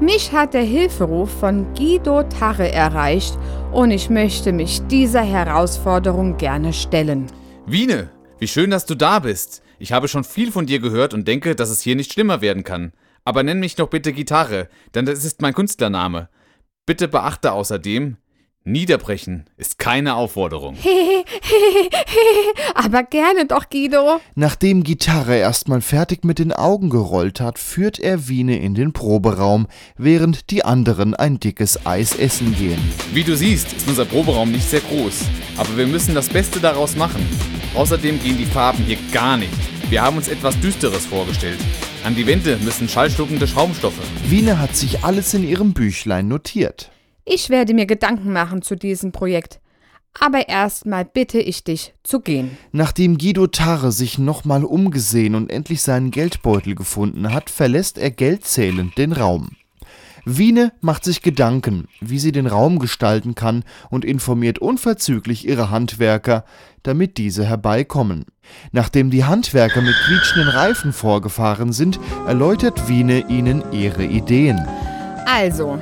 Mich 0.00 0.32
hat 0.32 0.52
der 0.52 0.62
Hilferuf 0.62 1.30
von 1.40 1.72
Guido 1.72 2.22
Tarre 2.24 2.70
erreicht 2.70 3.38
und 3.72 3.90
ich 3.90 4.10
möchte 4.10 4.52
mich 4.52 4.82
dieser 4.88 5.22
Herausforderung 5.22 6.36
gerne 6.36 6.74
stellen. 6.74 7.28
Wiene, 7.64 8.10
wie 8.38 8.46
schön, 8.46 8.70
dass 8.70 8.84
du 8.84 8.94
da 8.94 9.20
bist. 9.20 9.62
Ich 9.78 9.92
habe 9.92 10.08
schon 10.08 10.24
viel 10.24 10.52
von 10.52 10.66
dir 10.66 10.80
gehört 10.80 11.14
und 11.14 11.26
denke, 11.26 11.56
dass 11.56 11.70
es 11.70 11.80
hier 11.80 11.96
nicht 11.96 12.12
schlimmer 12.12 12.42
werden 12.42 12.62
kann. 12.62 12.92
Aber 13.24 13.42
nenn 13.42 13.58
mich 13.58 13.74
doch 13.74 13.88
bitte 13.88 14.12
Gitarre, 14.12 14.68
denn 14.94 15.06
das 15.06 15.24
ist 15.24 15.40
mein 15.40 15.54
Künstlername. 15.54 16.28
Bitte 16.84 17.08
beachte 17.08 17.52
außerdem, 17.52 18.18
Niederbrechen 18.68 19.44
ist 19.56 19.78
keine 19.78 20.16
Aufforderung. 20.16 20.76
Aber 22.74 23.04
gerne 23.04 23.46
doch, 23.46 23.70
Guido. 23.70 24.20
Nachdem 24.34 24.82
Gitarre 24.82 25.36
erstmal 25.36 25.80
fertig 25.80 26.24
mit 26.24 26.40
den 26.40 26.52
Augen 26.52 26.90
gerollt 26.90 27.40
hat, 27.40 27.60
führt 27.60 28.00
er 28.00 28.26
Wiene 28.26 28.58
in 28.58 28.74
den 28.74 28.92
Proberaum, 28.92 29.68
während 29.96 30.50
die 30.50 30.64
anderen 30.64 31.14
ein 31.14 31.38
dickes 31.38 31.86
Eis 31.86 32.16
essen 32.16 32.56
gehen. 32.56 32.80
Wie 33.12 33.22
du 33.22 33.36
siehst, 33.36 33.72
ist 33.72 33.86
unser 33.86 34.04
Proberaum 34.04 34.50
nicht 34.50 34.68
sehr 34.68 34.80
groß, 34.80 35.26
aber 35.58 35.76
wir 35.76 35.86
müssen 35.86 36.16
das 36.16 36.28
Beste 36.28 36.58
daraus 36.58 36.96
machen. 36.96 37.24
Außerdem 37.76 38.20
gehen 38.20 38.36
die 38.36 38.46
Farben 38.46 38.82
hier 38.82 38.98
gar 39.12 39.36
nicht. 39.36 39.52
Wir 39.90 40.02
haben 40.02 40.16
uns 40.16 40.26
etwas 40.26 40.58
Düsteres 40.58 41.06
vorgestellt. 41.06 41.60
An 42.02 42.16
die 42.16 42.26
Wände 42.26 42.58
müssen 42.64 42.88
schallschluckende 42.88 43.46
Schaumstoffe. 43.46 44.00
Wiene 44.28 44.58
hat 44.58 44.74
sich 44.74 45.04
alles 45.04 45.34
in 45.34 45.48
ihrem 45.48 45.72
Büchlein 45.72 46.26
notiert. 46.26 46.90
Ich 47.28 47.50
werde 47.50 47.74
mir 47.74 47.86
Gedanken 47.86 48.32
machen 48.32 48.62
zu 48.62 48.76
diesem 48.76 49.10
Projekt. 49.10 49.58
Aber 50.18 50.48
erstmal 50.48 51.04
bitte 51.04 51.40
ich 51.40 51.64
dich 51.64 51.92
zu 52.04 52.20
gehen. 52.20 52.56
Nachdem 52.70 53.18
Guido 53.18 53.48
Tarre 53.48 53.90
sich 53.90 54.16
nochmal 54.16 54.64
umgesehen 54.64 55.34
und 55.34 55.50
endlich 55.50 55.82
seinen 55.82 56.12
Geldbeutel 56.12 56.76
gefunden 56.76 57.34
hat, 57.34 57.50
verlässt 57.50 57.98
er 57.98 58.12
geldzählend 58.12 58.96
den 58.96 59.12
Raum. 59.12 59.50
Wiene 60.24 60.72
macht 60.80 61.04
sich 61.04 61.20
Gedanken, 61.20 61.88
wie 62.00 62.20
sie 62.20 62.32
den 62.32 62.46
Raum 62.46 62.78
gestalten 62.78 63.34
kann 63.34 63.64
und 63.90 64.04
informiert 64.04 64.60
unverzüglich 64.60 65.46
ihre 65.46 65.70
Handwerker, 65.70 66.44
damit 66.84 67.18
diese 67.18 67.44
herbeikommen. 67.44 68.24
Nachdem 68.70 69.10
die 69.10 69.24
Handwerker 69.24 69.82
mit 69.82 69.94
quietschenden 70.06 70.48
Reifen 70.48 70.92
vorgefahren 70.92 71.72
sind, 71.72 71.98
erläutert 72.26 72.88
Wiene 72.88 73.28
ihnen 73.28 73.64
ihre 73.72 74.04
Ideen. 74.04 74.64
Also, 75.26 75.78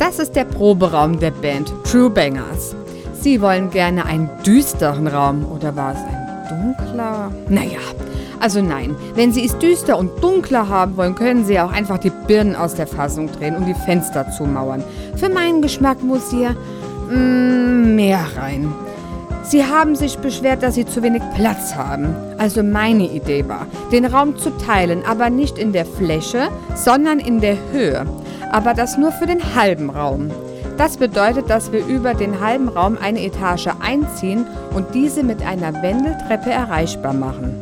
das 0.00 0.18
ist 0.18 0.34
der 0.34 0.44
Proberaum 0.44 1.20
der 1.20 1.30
Band 1.30 1.72
True 1.84 2.08
Bangers. 2.08 2.74
Sie 3.20 3.40
wollen 3.42 3.68
gerne 3.68 4.06
einen 4.06 4.30
düsteren 4.46 5.06
Raum, 5.06 5.44
oder 5.44 5.76
war 5.76 5.92
es 5.92 5.98
ein 5.98 6.74
dunkler? 6.74 7.30
Naja, 7.50 7.80
also 8.40 8.62
nein, 8.62 8.96
wenn 9.14 9.30
Sie 9.30 9.44
es 9.44 9.58
düster 9.58 9.98
und 9.98 10.10
dunkler 10.22 10.70
haben 10.70 10.96
wollen, 10.96 11.14
können 11.14 11.44
Sie 11.44 11.60
auch 11.60 11.70
einfach 11.70 11.98
die 11.98 12.12
Birnen 12.26 12.56
aus 12.56 12.74
der 12.74 12.86
Fassung 12.86 13.30
drehen 13.30 13.54
und 13.56 13.66
die 13.66 13.74
Fenster 13.74 14.30
zumauern. 14.30 14.82
Für 15.16 15.28
meinen 15.28 15.60
Geschmack 15.60 16.02
muss 16.02 16.30
hier 16.30 16.56
mm, 17.10 17.94
mehr 17.94 18.24
rein. 18.38 18.72
Sie 19.42 19.64
haben 19.64 19.96
sich 19.96 20.16
beschwert, 20.16 20.62
dass 20.62 20.76
Sie 20.76 20.86
zu 20.86 21.02
wenig 21.02 21.22
Platz 21.34 21.74
haben. 21.74 22.14
Also 22.38 22.62
meine 22.62 23.04
Idee 23.04 23.46
war, 23.46 23.66
den 23.92 24.06
Raum 24.06 24.38
zu 24.38 24.50
teilen, 24.56 25.02
aber 25.06 25.28
nicht 25.28 25.58
in 25.58 25.72
der 25.72 25.84
Fläche, 25.84 26.48
sondern 26.74 27.18
in 27.18 27.40
der 27.40 27.56
Höhe. 27.70 28.06
Aber 28.50 28.74
das 28.74 28.98
nur 28.98 29.12
für 29.12 29.26
den 29.26 29.54
halben 29.54 29.90
Raum. 29.90 30.30
Das 30.76 30.96
bedeutet, 30.96 31.50
dass 31.50 31.72
wir 31.72 31.84
über 31.86 32.14
den 32.14 32.40
halben 32.40 32.68
Raum 32.68 32.96
eine 33.00 33.22
Etage 33.24 33.68
einziehen 33.80 34.46
und 34.74 34.94
diese 34.94 35.22
mit 35.22 35.42
einer 35.42 35.82
Wendeltreppe 35.82 36.50
erreichbar 36.50 37.12
machen. 37.12 37.60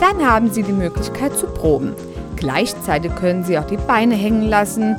Dann 0.00 0.26
haben 0.26 0.50
Sie 0.50 0.62
die 0.62 0.72
Möglichkeit 0.72 1.36
zu 1.36 1.46
proben. 1.46 1.94
Gleichzeitig 2.36 3.14
können 3.16 3.44
Sie 3.44 3.58
auch 3.58 3.66
die 3.66 3.76
Beine 3.76 4.14
hängen 4.14 4.48
lassen 4.48 4.96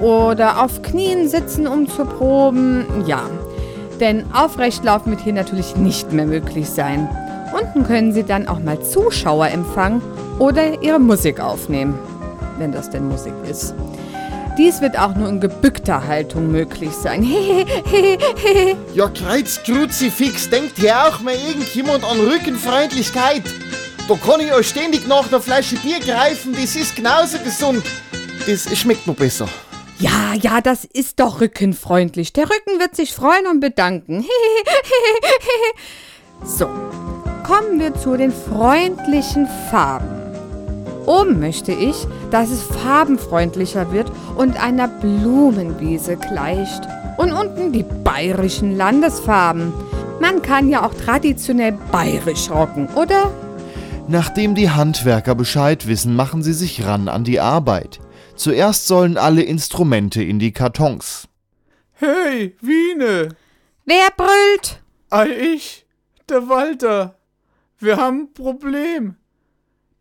oder 0.00 0.62
auf 0.62 0.82
Knien 0.82 1.28
sitzen, 1.28 1.66
um 1.66 1.88
zu 1.88 2.04
proben. 2.04 2.84
Ja, 3.06 3.22
denn 4.00 4.24
Aufrechtlaufen 4.34 5.12
wird 5.12 5.22
hier 5.22 5.32
natürlich 5.32 5.76
nicht 5.76 6.12
mehr 6.12 6.26
möglich 6.26 6.68
sein. 6.68 7.08
Unten 7.58 7.84
können 7.84 8.12
Sie 8.12 8.24
dann 8.24 8.48
auch 8.48 8.58
mal 8.58 8.80
Zuschauer 8.80 9.48
empfangen 9.48 10.02
oder 10.38 10.82
Ihre 10.82 10.98
Musik 10.98 11.40
aufnehmen, 11.40 11.98
wenn 12.58 12.72
das 12.72 12.90
denn 12.90 13.08
Musik 13.08 13.32
ist. 13.48 13.74
Dies 14.58 14.80
wird 14.80 14.98
auch 14.98 15.14
nur 15.14 15.28
in 15.28 15.40
gebückter 15.40 16.06
Haltung 16.06 16.50
möglich 16.50 16.92
sein. 16.92 17.22
Ja, 18.94 19.08
Kreuz, 19.08 19.60
Kruzifix, 19.62 20.48
denkt 20.48 20.78
hier 20.78 20.96
auch 21.06 21.20
mal 21.20 21.34
irgendjemand 21.34 22.02
an 22.02 22.18
Rückenfreundlichkeit? 22.18 23.42
Da 24.08 24.14
kann 24.14 24.40
ich 24.40 24.52
euch 24.52 24.68
ständig 24.68 25.06
nach 25.06 25.28
der 25.28 25.40
Flasche 25.40 25.76
Bier 25.76 26.00
greifen, 26.00 26.54
das 26.58 26.76
ist 26.76 26.96
genauso 26.96 27.38
gesund. 27.38 27.84
Das 28.46 28.74
schmeckt 28.78 29.06
noch 29.06 29.16
besser. 29.16 29.46
Ja, 29.98 30.32
ja, 30.34 30.60
das 30.60 30.84
ist 30.84 31.20
doch 31.20 31.40
rückenfreundlich. 31.40 32.32
Der 32.32 32.44
Rücken 32.44 32.80
wird 32.80 32.96
sich 32.96 33.12
freuen 33.14 33.46
und 33.46 33.60
bedanken. 33.60 34.24
so, 36.44 36.66
kommen 37.46 37.78
wir 37.78 37.94
zu 37.94 38.16
den 38.16 38.32
freundlichen 38.32 39.46
Farben. 39.70 40.25
Oben 41.06 41.38
möchte 41.38 41.72
ich, 41.72 42.06
dass 42.30 42.50
es 42.50 42.62
farbenfreundlicher 42.62 43.92
wird 43.92 44.10
und 44.36 44.60
einer 44.62 44.88
Blumenwiese 44.88 46.16
gleicht. 46.16 46.82
Und 47.16 47.32
unten 47.32 47.72
die 47.72 47.84
bayerischen 48.04 48.76
Landesfarben. 48.76 49.72
Man 50.20 50.42
kann 50.42 50.68
ja 50.68 50.84
auch 50.84 50.92
traditionell 50.92 51.72
bayerisch 51.90 52.50
rocken, 52.50 52.88
oder? 52.94 53.32
Nachdem 54.08 54.54
die 54.54 54.70
Handwerker 54.70 55.34
Bescheid 55.34 55.86
wissen, 55.86 56.14
machen 56.14 56.42
sie 56.42 56.52
sich 56.52 56.84
ran 56.84 57.08
an 57.08 57.24
die 57.24 57.40
Arbeit. 57.40 58.00
Zuerst 58.34 58.86
sollen 58.86 59.16
alle 59.16 59.42
Instrumente 59.42 60.22
in 60.22 60.38
die 60.38 60.52
Kartons. 60.52 61.28
Hey, 61.92 62.56
Wiene! 62.60 63.30
Wer 63.84 64.08
brüllt? 64.16 64.82
Ei, 65.10 65.28
ich, 65.54 65.86
der 66.28 66.48
Walter. 66.48 67.16
Wir 67.78 67.96
haben 67.96 68.22
ein 68.22 68.32
Problem. 68.34 69.16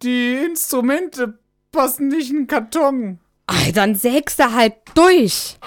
Die 0.04 0.36
Instrumente 0.46 1.39
passen 1.72 2.10
nicht 2.10 2.30
in 2.30 2.38
den 2.38 2.48
Karton. 2.48 3.20
Ei, 3.48 3.72
dann 3.72 3.96
sägst 3.96 4.39
du 4.39 4.52
halt 4.54 4.74
durch. 4.93 5.58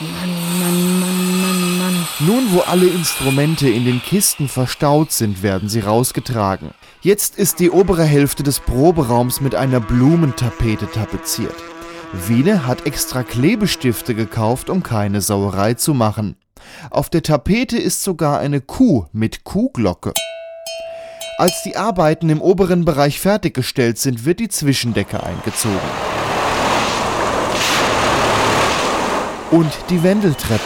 Mann, 0.00 0.60
Mann, 0.60 1.00
Mann, 1.00 1.40
Mann, 1.40 1.78
Mann. 1.78 2.08
Nun, 2.20 2.52
wo 2.52 2.60
alle 2.60 2.86
Instrumente 2.86 3.68
in 3.68 3.84
den 3.84 4.02
Kisten 4.02 4.48
verstaut 4.48 5.12
sind, 5.12 5.42
werden 5.42 5.68
sie 5.68 5.80
rausgetragen. 5.80 6.70
Jetzt 7.02 7.38
ist 7.38 7.60
die 7.60 7.70
obere 7.70 8.04
Hälfte 8.04 8.42
des 8.42 8.60
Proberaums 8.60 9.40
mit 9.40 9.54
einer 9.54 9.80
Blumentapete 9.80 10.90
tapeziert. 10.90 11.54
Wiene 12.12 12.66
hat 12.66 12.86
extra 12.86 13.22
Klebestifte 13.22 14.14
gekauft, 14.14 14.70
um 14.70 14.82
keine 14.82 15.20
Sauerei 15.20 15.74
zu 15.74 15.94
machen. 15.94 16.36
Auf 16.90 17.10
der 17.10 17.22
Tapete 17.22 17.78
ist 17.78 18.02
sogar 18.02 18.38
eine 18.40 18.60
Kuh 18.60 19.06
mit 19.12 19.44
Kuhglocke. 19.44 20.12
Als 21.38 21.62
die 21.62 21.76
Arbeiten 21.76 22.30
im 22.30 22.40
oberen 22.40 22.86
Bereich 22.86 23.20
fertiggestellt 23.20 23.98
sind, 23.98 24.24
wird 24.24 24.40
die 24.40 24.48
Zwischendecke 24.48 25.22
eingezogen. 25.22 25.76
Und 29.50 29.70
die 29.90 30.02
Wendeltreppe. 30.02 30.62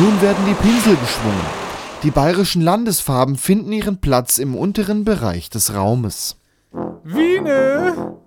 Nun 0.00 0.22
werden 0.22 0.46
die 0.46 0.54
Pinsel 0.54 0.96
geschwungen. 0.96 1.62
Die 2.02 2.10
bayerischen 2.10 2.62
Landesfarben 2.62 3.36
finden 3.36 3.72
ihren 3.72 4.00
Platz 4.00 4.38
im 4.38 4.54
unteren 4.54 5.04
Bereich 5.04 5.50
des 5.50 5.74
Raumes. 5.74 6.36
Wiene! 7.04 8.21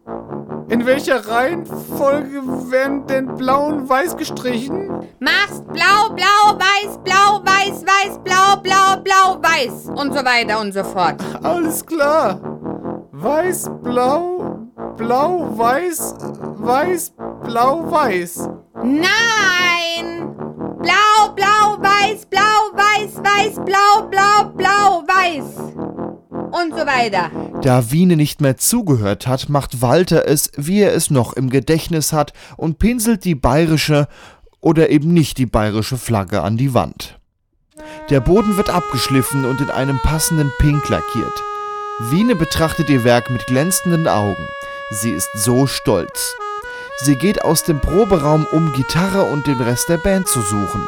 In 0.67 0.85
welcher 0.85 1.27
Reihenfolge 1.27 2.41
werden 2.71 3.05
denn 3.05 3.35
blau 3.35 3.67
und 3.67 3.87
weiß 3.87 4.17
gestrichen? 4.17 4.89
Machst 5.19 5.65
blau, 5.67 6.09
blau, 6.09 6.57
weiß, 6.57 6.97
blau, 7.03 7.39
weiß, 7.43 7.85
weiß, 7.85 8.19
blau, 8.23 8.55
blau, 8.63 8.97
blau, 9.03 9.37
weiß 9.41 9.89
und 9.95 10.13
so 10.13 10.25
weiter 10.25 10.59
und 10.59 10.73
so 10.73 10.83
fort. 10.83 11.15
Alles 11.43 11.85
klar. 11.85 12.39
Weiß, 13.11 13.69
blau, 13.83 14.67
blau, 14.97 15.55
weiß, 15.55 16.15
weiß, 16.57 17.13
blau, 17.43 17.91
weiß. 17.91 18.49
Nein! 18.83 20.35
Blau, 20.79 21.33
blau, 21.35 21.77
weiß, 21.79 22.25
blau, 22.25 22.71
weiß, 22.73 23.17
weiß, 23.23 23.55
blau, 23.65 24.07
blau, 24.09 24.51
blau, 24.55 25.03
weiß. 25.07 25.73
Und 26.51 26.73
so 26.73 26.85
weiter. 26.85 27.29
Da 27.65 27.89
Wiene 27.89 28.15
nicht 28.15 28.41
mehr 28.41 28.57
zugehört 28.57 29.25
hat, 29.25 29.49
macht 29.49 29.81
Walter 29.81 30.27
es, 30.27 30.51
wie 30.55 30.81
er 30.81 30.93
es 30.93 31.09
noch 31.09 31.33
im 31.33 31.49
Gedächtnis 31.49 32.13
hat, 32.13 32.31
und 32.57 32.77
pinselt 32.77 33.25
die 33.25 33.33
bayerische 33.33 34.07
oder 34.61 34.91
eben 34.91 35.15
nicht 35.15 35.39
die 35.39 35.47
bayerische 35.47 35.97
Flagge 35.97 36.43
an 36.43 36.57
die 36.57 36.75
Wand. 36.75 37.17
Der 38.11 38.19
Boden 38.19 38.55
wird 38.57 38.69
abgeschliffen 38.69 39.45
und 39.45 39.61
in 39.61 39.71
einem 39.71 39.99
passenden 40.03 40.51
Pink 40.59 40.87
lackiert. 40.89 41.43
Wiene 42.11 42.35
betrachtet 42.35 42.87
ihr 42.91 43.03
Werk 43.03 43.31
mit 43.31 43.47
glänzenden 43.47 44.07
Augen. 44.07 44.45
Sie 44.91 45.09
ist 45.09 45.31
so 45.33 45.65
stolz. 45.65 46.35
Sie 46.97 47.15
geht 47.15 47.41
aus 47.43 47.63
dem 47.63 47.81
Proberaum, 47.81 48.45
um 48.51 48.73
Gitarre 48.73 49.23
und 49.23 49.47
den 49.47 49.59
Rest 49.59 49.89
der 49.89 49.97
Band 49.97 50.27
zu 50.27 50.41
suchen. 50.41 50.85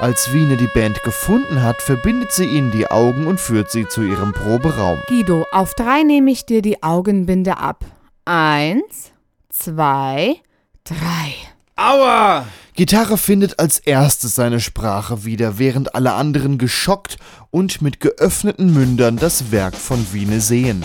Als 0.00 0.32
Wiene 0.32 0.56
die 0.56 0.68
Band 0.74 1.02
gefunden 1.04 1.62
hat, 1.62 1.80
verbindet 1.80 2.32
sie 2.32 2.46
ihnen 2.46 2.72
die 2.72 2.90
Augen 2.90 3.26
und 3.26 3.40
führt 3.40 3.70
sie 3.70 3.86
zu 3.86 4.02
ihrem 4.02 4.32
Proberaum. 4.32 5.00
Guido, 5.06 5.46
auf 5.52 5.74
drei 5.74 6.02
nehme 6.02 6.30
ich 6.30 6.44
dir 6.44 6.60
die 6.60 6.82
Augenbinde 6.82 7.58
ab. 7.58 7.84
Eins, 8.24 9.12
zwei, 9.48 10.36
drei. 10.84 11.34
Aua! 11.76 12.46
Gitarre 12.74 13.18
findet 13.18 13.58
als 13.58 13.78
erstes 13.78 14.34
seine 14.34 14.58
Sprache 14.58 15.24
wieder, 15.24 15.58
während 15.58 15.94
alle 15.94 16.14
anderen 16.14 16.58
geschockt 16.58 17.18
und 17.50 17.82
mit 17.82 18.00
geöffneten 18.00 18.72
Mündern 18.72 19.16
das 19.16 19.52
Werk 19.52 19.76
von 19.76 20.12
Wiene 20.12 20.40
sehen. 20.40 20.82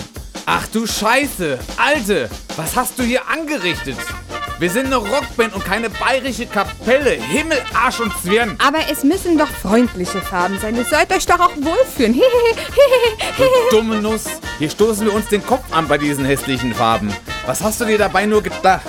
Ach 0.50 0.66
du 0.68 0.88
Scheiße! 0.88 1.60
Alte! 1.76 2.30
Was 2.56 2.74
hast 2.78 2.98
du 2.98 3.04
hier 3.04 3.28
angerichtet? 3.28 3.98
Wir 4.60 4.70
sind 4.70 4.86
eine 4.86 4.96
Rockband 4.96 5.54
und 5.54 5.66
keine 5.66 5.90
bayerische 5.90 6.46
Kapelle. 6.46 7.12
Himmel, 7.12 7.58
Arsch 7.74 8.00
und 8.00 8.14
Zwirn. 8.24 8.56
Aber 8.66 8.80
es 8.90 9.04
müssen 9.04 9.38
doch 9.38 9.50
freundliche 9.50 10.22
Farben 10.22 10.58
sein. 10.58 10.78
Ihr 10.78 10.86
sollt 10.86 11.12
euch 11.12 11.26
doch 11.26 11.42
auch 11.42 11.56
wohlfühlen. 11.58 12.22
Du 13.38 13.78
dumme 13.78 14.02
Nuss. 14.02 14.24
Hier 14.58 14.70
stoßen 14.70 15.06
wir 15.06 15.14
uns 15.14 15.28
den 15.28 15.46
Kopf 15.46 15.66
an 15.72 15.86
bei 15.90 15.98
diesen 15.98 16.24
hässlichen 16.24 16.74
Farben. 16.74 17.14
Was 17.46 17.62
hast 17.62 17.82
du 17.82 17.86
dir 17.86 17.98
dabei 17.98 18.26
nur 18.26 18.42
gedacht? 18.42 18.86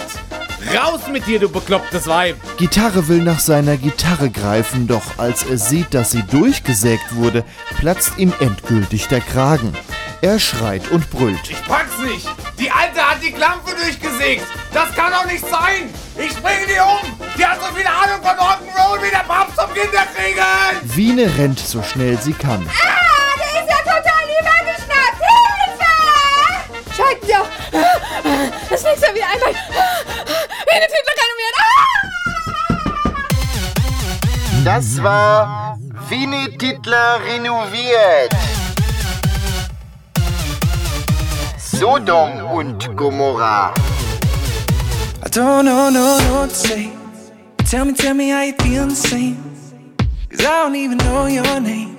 Raus 0.72 1.00
mit 1.10 1.26
dir, 1.26 1.40
du 1.40 1.48
beklopptes 1.48 2.06
Weib! 2.06 2.36
Gitarre 2.56 3.08
will 3.08 3.22
nach 3.22 3.40
seiner 3.40 3.76
Gitarre 3.76 4.30
greifen, 4.30 4.86
doch 4.86 5.18
als 5.18 5.42
er 5.42 5.58
sieht, 5.58 5.92
dass 5.92 6.12
sie 6.12 6.22
durchgesägt 6.22 7.16
wurde, 7.16 7.44
platzt 7.78 8.12
ihm 8.16 8.32
endgültig 8.38 9.08
der 9.08 9.20
Kragen. 9.20 9.72
Er 10.20 10.40
schreit 10.40 10.90
und 10.90 11.08
brüllt. 11.10 11.48
Ich 11.48 11.64
pack's 11.64 11.96
nicht! 11.98 12.28
Die 12.58 12.68
Alte 12.68 13.00
hat 13.00 13.22
die 13.22 13.30
Klampe 13.30 13.70
durchgesägt! 13.70 14.44
Das 14.74 14.92
kann 14.92 15.12
doch 15.12 15.24
nicht 15.26 15.46
sein! 15.48 15.94
Ich 16.16 16.34
bringe 16.42 16.66
die 16.66 16.80
um! 16.80 16.98
Die 17.38 17.46
hat 17.46 17.60
so 17.60 17.66
viel 17.72 17.86
Ahnung 17.86 18.20
von 18.20 18.36
Rock'n'Roll 18.36 19.00
wie 19.00 19.10
der 19.10 19.18
Papst 19.18 19.54
zum 19.56 19.72
Kinderkriegen! 19.72 20.42
Wiene 20.82 21.32
rennt 21.38 21.60
so 21.60 21.80
schnell 21.84 22.18
sie 22.20 22.32
kann. 22.32 22.68
Ah, 22.68 23.36
der 23.38 23.62
ist 23.62 23.70
ja 23.70 23.76
total 23.78 24.28
übergeschnappt. 24.40 25.22
Hilfe! 25.70 25.94
Schalten 26.96 27.24
Sie 27.24 27.36
auf. 27.36 27.46
Das 28.70 28.82
nächste 28.82 29.06
Mal 29.06 29.14
wieder 29.14 29.28
einmal. 29.32 29.54
Eine 30.74 30.86
Tüte 30.86 31.12
kann 31.16 31.32
mir 31.38 31.50
Das 34.64 35.00
war 35.00 35.78
Winnie 36.08 36.58
Titler 36.58 37.20
renoviert. 37.24 38.34
Sodom 41.78 42.44
und 42.52 42.96
Gomorra. 42.96 43.72
I 45.24 45.28
don't 45.30 45.64
know, 45.64 45.90
no, 45.90 46.18
no 46.18 46.34
what 46.34 46.48
to 46.50 46.54
say. 46.56 46.92
Tell 47.58 47.84
me, 47.84 47.92
tell 47.92 48.14
me 48.14 48.30
how 48.30 48.42
you 48.42 48.52
feel 48.54 48.88
the 48.88 48.96
same. 48.96 49.36
Cause 50.28 50.40
I 50.40 50.64
don't 50.64 50.74
even 50.74 50.98
know 50.98 51.26
your 51.26 51.60
name. 51.60 51.96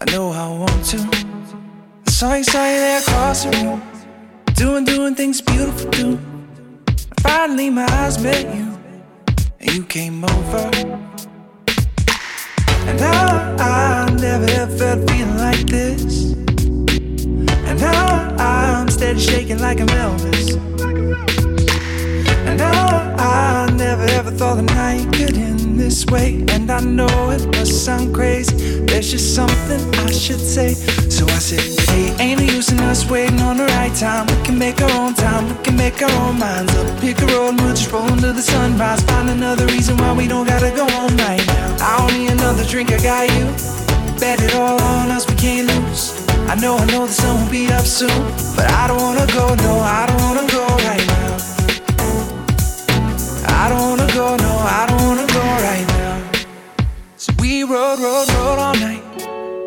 I 0.00 0.10
know 0.10 0.32
I 0.32 0.48
want 0.48 0.84
to. 0.86 0.98
I 2.04 2.10
saw 2.10 2.34
you, 2.34 2.42
saw 2.42 2.66
you 2.66 2.78
there 2.78 2.98
across 2.98 3.44
the 3.44 3.50
room. 3.58 3.80
Doing, 4.54 4.84
doing 4.84 5.14
things 5.14 5.40
beautiful 5.40 5.88
do. 5.92 6.18
Finally, 7.20 7.70
my 7.70 7.86
eyes 7.88 8.20
met 8.20 8.52
you. 8.52 8.76
And 9.60 9.72
you 9.72 9.84
came 9.84 10.24
over. 10.24 10.70
And 12.88 12.98
now 12.98 13.54
I 13.60 14.10
never 14.20 14.46
ever 14.46 14.76
felt 14.76 15.08
feeling 15.08 15.36
like 15.38 15.64
this. 15.68 16.35
And 17.66 17.80
now 17.80 18.34
I'm 18.38 18.88
steady 18.88 19.20
shaking 19.20 19.58
like 19.58 19.80
I'm 19.80 19.88
Elvis. 19.88 20.56
And 22.46 22.58
now 22.58 23.14
I 23.18 23.70
never 23.76 24.04
ever 24.04 24.30
thought 24.30 24.56
the 24.56 24.62
night 24.62 25.12
could 25.12 25.36
end 25.36 25.78
this 25.78 26.06
way. 26.06 26.44
And 26.48 26.70
I 26.70 26.80
know 26.80 27.30
it 27.30 27.46
must 27.56 27.84
sound 27.84 28.14
crazy. 28.14 28.80
There's 28.80 29.10
just 29.10 29.34
something 29.34 29.80
I 29.96 30.10
should 30.10 30.40
say. 30.40 30.74
So 31.10 31.24
I 31.26 31.38
said, 31.38 31.64
Hey, 31.90 32.14
ain't 32.22 32.40
no 32.40 32.46
use 32.46 32.70
in 32.72 32.80
us 32.80 33.08
waiting 33.10 33.40
on 33.40 33.56
the 33.56 33.64
right 33.64 33.94
time. 33.94 34.26
We 34.26 34.42
can 34.44 34.58
make 34.58 34.80
our 34.80 34.90
own 34.92 35.14
time, 35.14 35.48
we 35.48 35.64
can 35.64 35.76
make 35.76 36.00
our 36.02 36.10
own 36.22 36.38
minds 36.38 36.74
up. 36.76 37.00
Pick 37.00 37.20
a 37.20 37.26
road 37.26 37.50
and 37.50 37.60
we'll 37.60 37.74
just 37.74 37.90
roll 37.90 38.06
into 38.08 38.32
the 38.32 38.42
sunrise. 38.42 39.02
Find 39.02 39.30
another 39.30 39.66
reason 39.66 39.96
why 39.96 40.12
we 40.12 40.28
don't 40.28 40.46
gotta 40.46 40.70
go 40.70 40.84
on 40.84 41.16
right 41.16 41.46
now. 41.46 41.76
I 41.80 41.98
don't 41.98 42.18
need 42.18 42.30
another 42.30 42.64
drink, 42.64 42.92
I 42.92 42.98
got 43.02 43.28
you. 43.36 43.46
Bet 44.20 44.42
it 44.42 44.54
all 44.54 44.80
on 44.80 45.10
us, 45.10 45.28
we 45.28 45.34
can't 45.36 45.68
lose. 45.68 46.25
I 46.48 46.54
know, 46.54 46.76
I 46.76 46.86
know 46.86 47.06
the 47.06 47.12
sun 47.12 47.42
will 47.42 47.50
be 47.50 47.66
up 47.72 47.84
soon. 47.84 48.08
But 48.54 48.70
I 48.70 48.86
don't 48.86 49.02
wanna 49.02 49.26
go, 49.26 49.54
no, 49.56 49.80
I 49.80 50.06
don't 50.06 50.22
wanna 50.22 50.46
go 50.46 50.64
right 50.86 51.06
now. 51.06 51.36
I 53.48 53.68
don't 53.68 53.80
wanna 53.90 54.06
go, 54.14 54.36
no, 54.36 54.52
I 54.78 54.86
don't 54.88 55.02
wanna 55.08 55.26
go 55.26 55.40
right 55.40 55.86
now. 55.88 56.22
So 57.16 57.32
we 57.40 57.64
rode, 57.64 57.98
rode, 57.98 58.28
rode 58.28 58.58
all 58.60 58.74
night. 58.76 59.02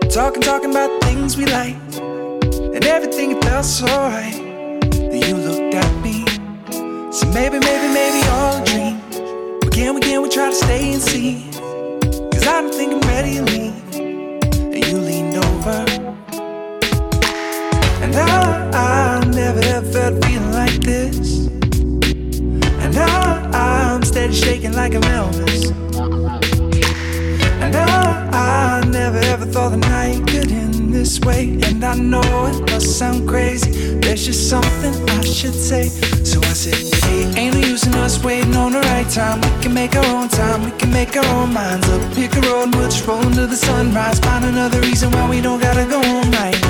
Talking, 0.09 0.41
talking 0.41 0.71
about 0.71 1.03
things 1.03 1.35
we 1.35 1.45
like. 1.47 1.75
And 2.73 2.85
everything 2.85 3.31
it 3.31 3.43
felt 3.43 3.65
so 3.65 3.85
right. 3.85 4.39
Then 4.91 5.21
you 5.27 5.35
looked 5.35 5.75
at 5.75 5.93
me. 6.01 6.25
So 7.11 7.27
maybe, 7.27 7.59
maybe, 7.59 7.93
maybe 7.93 8.25
all 8.29 8.55
a 8.55 8.65
dream. 8.65 9.01
But 9.59 9.73
can 9.73 9.95
we, 9.95 10.01
can 10.01 10.21
we 10.21 10.29
try 10.29 10.49
to 10.49 10.55
stay 10.55 10.93
and 10.93 11.01
see? 11.01 11.43
Cause 12.31 12.47
I 12.47 12.61
don't 12.61 12.73
think 12.73 12.93
I'm 12.93 13.01
ready 13.09 13.35
to 13.35 13.43
leave. 13.43 13.95
And 14.73 14.87
you 14.87 14.97
leaned 14.97 15.35
over. 15.35 15.98
And 18.09 18.17
I, 18.17 19.19
I 19.21 19.25
never 19.25 19.59
ever 19.59 19.85
felt 19.91 20.25
feeling 20.25 20.51
like 20.51 20.81
this. 20.81 21.45
And 22.81 22.95
now 22.95 23.51
I'm 23.53 24.03
steady 24.03 24.33
shaking 24.33 24.73
like 24.73 24.95
I'm 24.95 25.03
Elvis. 25.03 25.69
And 27.61 27.71
now 27.71 28.29
I 28.33 28.83
never 28.89 29.19
ever 29.19 29.45
thought 29.45 29.69
the 29.69 29.77
night 29.77 30.25
could 30.27 30.51
end 30.51 30.91
this 30.91 31.19
way. 31.19 31.59
And 31.61 31.83
I 31.83 31.93
know 31.93 32.47
it 32.47 32.59
must 32.71 32.97
sound 32.97 33.29
crazy. 33.29 33.99
There's 33.99 34.25
just 34.25 34.49
something 34.49 35.07
I 35.09 35.21
should 35.21 35.53
say. 35.53 35.89
So 36.23 36.39
I 36.41 36.53
said, 36.53 36.73
Hey, 37.03 37.31
ain't 37.39 37.53
no 37.53 37.67
use 37.67 37.85
in 37.85 37.93
us 37.93 38.23
waiting 38.23 38.55
on 38.55 38.71
the 38.71 38.79
right 38.79 39.07
time. 39.07 39.39
We 39.41 39.61
can 39.61 39.73
make 39.75 39.95
our 39.95 40.05
own 40.15 40.29
time, 40.29 40.63
we 40.63 40.71
can 40.71 40.91
make 40.91 41.15
our 41.15 41.25
own 41.35 41.53
minds 41.53 41.87
up. 41.89 42.01
Pick 42.15 42.35
a 42.37 42.41
road 42.41 42.73
we'll 42.73 42.89
just 42.89 43.05
roll 43.05 43.21
into 43.21 43.45
the 43.45 43.55
sunrise. 43.55 44.19
Find 44.19 44.45
another 44.45 44.81
reason 44.81 45.11
why 45.11 45.29
we 45.29 45.41
don't 45.41 45.61
gotta 45.61 45.85
go 45.85 46.01
home 46.01 46.31
right. 46.31 46.68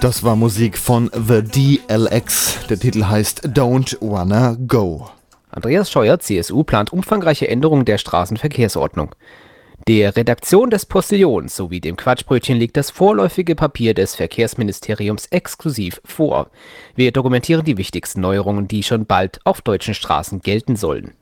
Das 0.00 0.24
war 0.24 0.36
Musik 0.36 0.78
von 0.78 1.10
The 1.12 1.42
DLX. 1.42 2.66
Der 2.70 2.78
Titel 2.80 3.04
heißt 3.04 3.48
Don't 3.48 3.98
Wanna 4.00 4.56
Go. 4.66 5.10
Andreas 5.50 5.90
Scheuer, 5.90 6.18
CSU, 6.18 6.64
plant 6.64 6.90
umfangreiche 6.90 7.46
Änderungen 7.46 7.84
der 7.84 7.98
Straßenverkehrsordnung. 7.98 9.14
Der 9.86 10.16
Redaktion 10.16 10.70
des 10.70 10.86
Postillons 10.86 11.54
sowie 11.56 11.82
dem 11.82 11.96
Quatschbrötchen 11.96 12.56
liegt 12.56 12.78
das 12.78 12.90
vorläufige 12.90 13.54
Papier 13.54 13.92
des 13.92 14.14
Verkehrsministeriums 14.14 15.26
exklusiv 15.26 16.00
vor. 16.06 16.50
Wir 16.94 17.12
dokumentieren 17.12 17.66
die 17.66 17.76
wichtigsten 17.76 18.22
Neuerungen, 18.22 18.66
die 18.66 18.82
schon 18.82 19.04
bald 19.04 19.40
auf 19.44 19.60
deutschen 19.60 19.92
Straßen 19.92 20.40
gelten 20.40 20.76
sollen. 20.76 21.12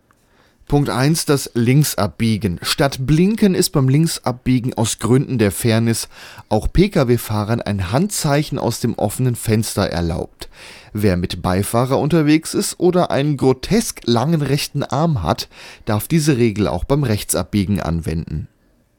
Punkt 0.70 0.88
1, 0.88 1.24
das 1.24 1.50
Linksabbiegen. 1.54 2.60
Statt 2.62 2.98
Blinken 3.04 3.56
ist 3.56 3.70
beim 3.70 3.88
Linksabbiegen 3.88 4.72
aus 4.74 5.00
Gründen 5.00 5.36
der 5.36 5.50
Fairness 5.50 6.08
auch 6.48 6.72
Pkw-Fahrern 6.72 7.60
ein 7.60 7.90
Handzeichen 7.90 8.56
aus 8.56 8.78
dem 8.78 8.94
offenen 8.94 9.34
Fenster 9.34 9.86
erlaubt. 9.86 10.48
Wer 10.92 11.16
mit 11.16 11.42
Beifahrer 11.42 11.98
unterwegs 11.98 12.54
ist 12.54 12.78
oder 12.78 13.10
einen 13.10 13.36
grotesk 13.36 14.02
langen 14.04 14.42
rechten 14.42 14.84
Arm 14.84 15.24
hat, 15.24 15.48
darf 15.86 16.06
diese 16.06 16.36
Regel 16.36 16.68
auch 16.68 16.84
beim 16.84 17.02
Rechtsabbiegen 17.02 17.80
anwenden. 17.80 18.46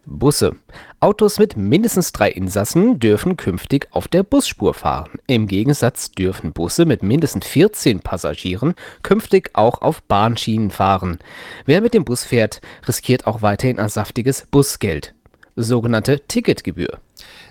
Busse. 0.06 0.56
Autos 1.00 1.40
mit 1.40 1.58
mindestens 1.58 2.12
drei 2.12 2.30
Insassen 2.30 3.00
dürfen 3.00 3.38
künftig 3.38 3.88
auf 3.92 4.08
der 4.08 4.24
Busspur 4.24 4.74
fahren. 4.74 5.12
Im 5.28 5.48
Gegensatz 5.48 6.12
dürfen 6.12 6.54
Busse 6.54 6.86
mit 6.86 7.04
mindestens 7.04 7.46
14 7.46 8.00
Passagieren 8.00 8.74
künftig 9.04 9.52
auch 9.54 9.82
auf 9.82 10.02
Bahnschienen 10.04 10.72
fahren. 10.72 11.20
Wer 11.66 11.82
mit 11.82 11.94
dem 11.94 12.06
Bus 12.06 12.24
fährt, 12.24 12.62
riskiert 12.88 13.28
auch 13.28 13.42
weiterhin 13.42 13.80
ein 13.80 13.90
saftiges 13.90 14.48
Busgeld. 14.50 15.14
Sogenannte 15.56 16.22
Ticketgebühr. 16.28 17.00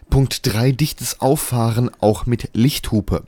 Punkt 0.09 0.53
3, 0.53 0.73
dichtes 0.73 1.21
Auffahren 1.21 1.91
auch 2.01 2.27
mit 2.27 2.51
Lichthupe. 2.53 3.25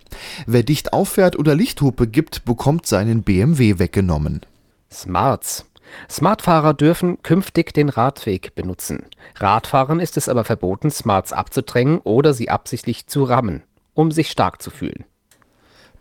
Wer 0.46 0.64
dicht 0.64 0.92
auffährt 0.92 1.38
oder 1.38 1.54
Lichthupe 1.54 2.08
gibt, 2.08 2.44
bekommt 2.44 2.86
seinen 2.86 3.22
BMW 3.22 3.78
weggenommen. 3.78 4.40
Smarts. 4.90 5.64
Smartfahrer 6.10 6.74
dürfen 6.74 7.22
künftig 7.22 7.72
den 7.72 7.88
Radweg 7.88 8.54
benutzen. 8.54 9.06
Radfahrern 9.36 10.00
ist 10.00 10.16
es 10.16 10.28
aber 10.28 10.44
verboten, 10.44 10.90
Smarts 10.90 11.32
abzudrängen 11.32 11.98
oder 11.98 12.34
sie 12.34 12.50
absichtlich 12.50 13.06
zu 13.06 13.24
rammen, 13.24 13.62
um 13.94 14.10
sich 14.10 14.30
stark 14.30 14.62
zu 14.62 14.70
fühlen. 14.70 15.04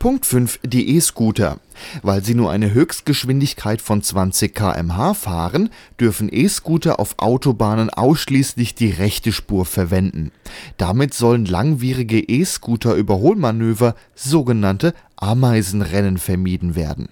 Punkt 0.01 0.25
5, 0.25 0.61
die 0.63 0.95
E-Scooter. 0.95 1.59
Weil 2.01 2.23
sie 2.23 2.33
nur 2.33 2.49
eine 2.49 2.73
Höchstgeschwindigkeit 2.73 3.83
von 3.83 4.01
20 4.01 4.55
km/h 4.55 5.13
fahren, 5.13 5.69
dürfen 5.99 6.27
E-Scooter 6.31 6.99
auf 6.99 7.19
Autobahnen 7.19 7.91
ausschließlich 7.91 8.73
die 8.73 8.89
rechte 8.89 9.31
Spur 9.31 9.63
verwenden. 9.63 10.31
Damit 10.77 11.13
sollen 11.13 11.45
langwierige 11.45 12.19
E-Scooter-Überholmanöver, 12.19 13.93
sogenannte 14.15 14.95
Ameisenrennen, 15.17 16.17
vermieden 16.17 16.75
werden. 16.75 17.09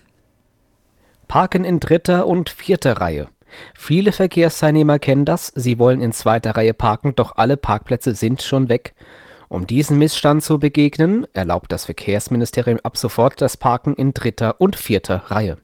Parken 1.30 1.64
in 1.64 1.80
dritter 1.80 2.26
und 2.26 2.50
vierter 2.50 3.00
Reihe. 3.00 3.28
Viele 3.76 4.12
Verkehrsteilnehmer 4.12 4.98
kennen 4.98 5.26
das, 5.26 5.54
sie 5.56 5.78
wollen 5.78 6.02
in 6.02 6.12
zweiter 6.12 6.58
Reihe 6.58 6.74
parken, 6.74 7.14
doch 7.16 7.38
alle 7.38 7.56
Parkplätze 7.56 8.16
sind 8.16 8.42
schon 8.42 8.68
weg. 8.68 8.96
Um 9.48 9.68
diesen 9.68 10.00
Missstand 10.00 10.44
zu 10.44 10.58
begegnen, 10.58 11.28
erlaubt 11.34 11.72
das 11.72 11.86
Verkehrsministerium 11.86 12.80
ab 12.82 12.98
sofort 12.98 13.42
das 13.42 13.58
Parken 13.58 13.94
in 13.94 14.14
dritter 14.16 14.60
und 14.60 14.76
vierter 14.76 15.18
Reihe. 15.28 15.60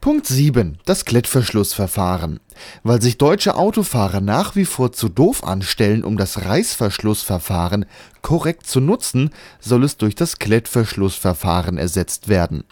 Punkt 0.00 0.26
7. 0.26 0.78
Das 0.84 1.04
Klettverschlussverfahren. 1.04 2.40
Weil 2.82 3.02
sich 3.02 3.18
deutsche 3.18 3.56
Autofahrer 3.56 4.20
nach 4.20 4.56
wie 4.56 4.64
vor 4.64 4.92
zu 4.92 5.08
doof 5.08 5.44
anstellen, 5.44 6.04
um 6.04 6.16
das 6.16 6.44
Reißverschlussverfahren 6.44 7.84
korrekt 8.26 8.66
zu 8.66 8.80
nutzen, 8.80 9.30
soll 9.60 9.84
es 9.84 9.98
durch 9.98 10.16
das 10.16 10.40
Klettverschlussverfahren 10.40 11.78
ersetzt 11.78 12.28
werden. 12.28 12.64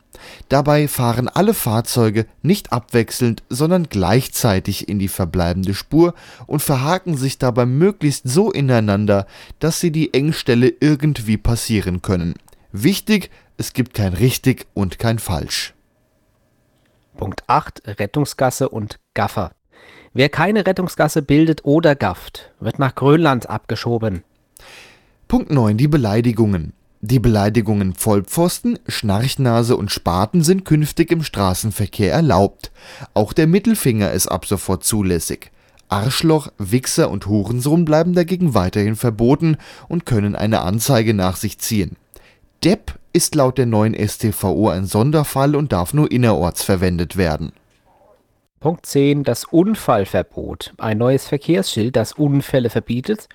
Dabei 0.48 0.88
fahren 0.88 1.28
alle 1.28 1.54
Fahrzeuge 1.54 2.26
nicht 2.42 2.72
abwechselnd, 2.72 3.44
sondern 3.48 3.88
gleichzeitig 3.88 4.88
in 4.88 4.98
die 4.98 5.06
verbleibende 5.06 5.74
Spur 5.74 6.14
und 6.48 6.60
verhaken 6.60 7.16
sich 7.16 7.38
dabei 7.38 7.66
möglichst 7.66 8.28
so 8.28 8.50
ineinander, 8.50 9.28
dass 9.60 9.78
sie 9.78 9.92
die 9.92 10.12
Engstelle 10.12 10.72
irgendwie 10.80 11.36
passieren 11.36 12.02
können. 12.02 12.34
Wichtig, 12.72 13.30
es 13.56 13.72
gibt 13.74 13.94
kein 13.94 14.12
richtig 14.12 14.66
und 14.74 14.98
kein 14.98 15.20
falsch. 15.20 15.72
Punkt 17.16 17.44
8. 17.46 18.00
Rettungsgasse 18.00 18.68
und 18.68 18.98
Gaffer. 19.14 19.52
Wer 20.14 20.30
keine 20.30 20.66
Rettungsgasse 20.66 21.22
bildet 21.22 21.64
oder 21.64 21.94
gafft, 21.94 22.50
wird 22.58 22.80
nach 22.80 22.96
Grönland 22.96 23.48
abgeschoben. 23.48 24.24
Punkt 25.34 25.50
9. 25.50 25.76
Die 25.76 25.88
Beleidigungen. 25.88 26.74
Die 27.00 27.18
Beleidigungen 27.18 27.94
Vollpfosten, 27.94 28.78
Schnarchnase 28.86 29.76
und 29.76 29.90
Spaten 29.90 30.44
sind 30.44 30.64
künftig 30.64 31.10
im 31.10 31.24
Straßenverkehr 31.24 32.12
erlaubt. 32.12 32.70
Auch 33.14 33.32
der 33.32 33.48
Mittelfinger 33.48 34.12
ist 34.12 34.28
ab 34.28 34.46
sofort 34.46 34.84
zulässig. 34.84 35.50
Arschloch, 35.88 36.52
Wichser 36.58 37.10
und 37.10 37.26
Hurensohn 37.26 37.84
bleiben 37.84 38.12
dagegen 38.14 38.54
weiterhin 38.54 38.94
verboten 38.94 39.56
und 39.88 40.06
können 40.06 40.36
eine 40.36 40.60
Anzeige 40.60 41.14
nach 41.14 41.34
sich 41.34 41.58
ziehen. 41.58 41.96
Depp 42.62 42.96
ist 43.12 43.34
laut 43.34 43.58
der 43.58 43.66
neuen 43.66 43.96
StVO 44.08 44.68
ein 44.68 44.86
Sonderfall 44.86 45.56
und 45.56 45.72
darf 45.72 45.94
nur 45.94 46.12
innerorts 46.12 46.62
verwendet 46.62 47.16
werden. 47.16 47.50
Punkt 48.60 48.86
10. 48.86 49.24
Das 49.24 49.42
Unfallverbot. 49.46 50.74
Ein 50.78 50.98
neues 50.98 51.26
Verkehrsschild, 51.26 51.96
das 51.96 52.12
Unfälle 52.12 52.70
verbietet, 52.70 53.28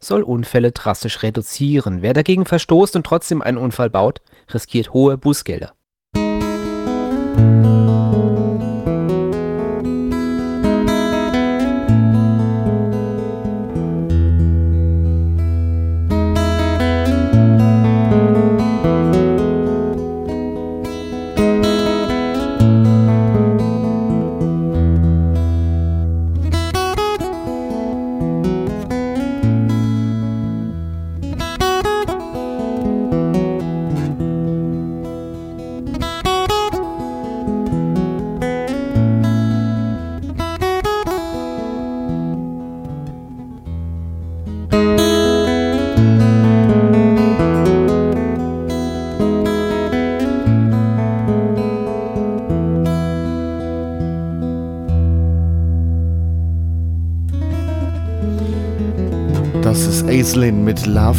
soll 0.00 0.22
Unfälle 0.22 0.72
drastisch 0.72 1.22
reduzieren. 1.22 2.02
Wer 2.02 2.12
dagegen 2.12 2.46
verstoßt 2.46 2.96
und 2.96 3.04
trotzdem 3.04 3.42
einen 3.42 3.58
Unfall 3.58 3.90
baut, 3.90 4.20
riskiert 4.52 4.92
hohe 4.92 5.18
Bußgelder. 5.18 5.72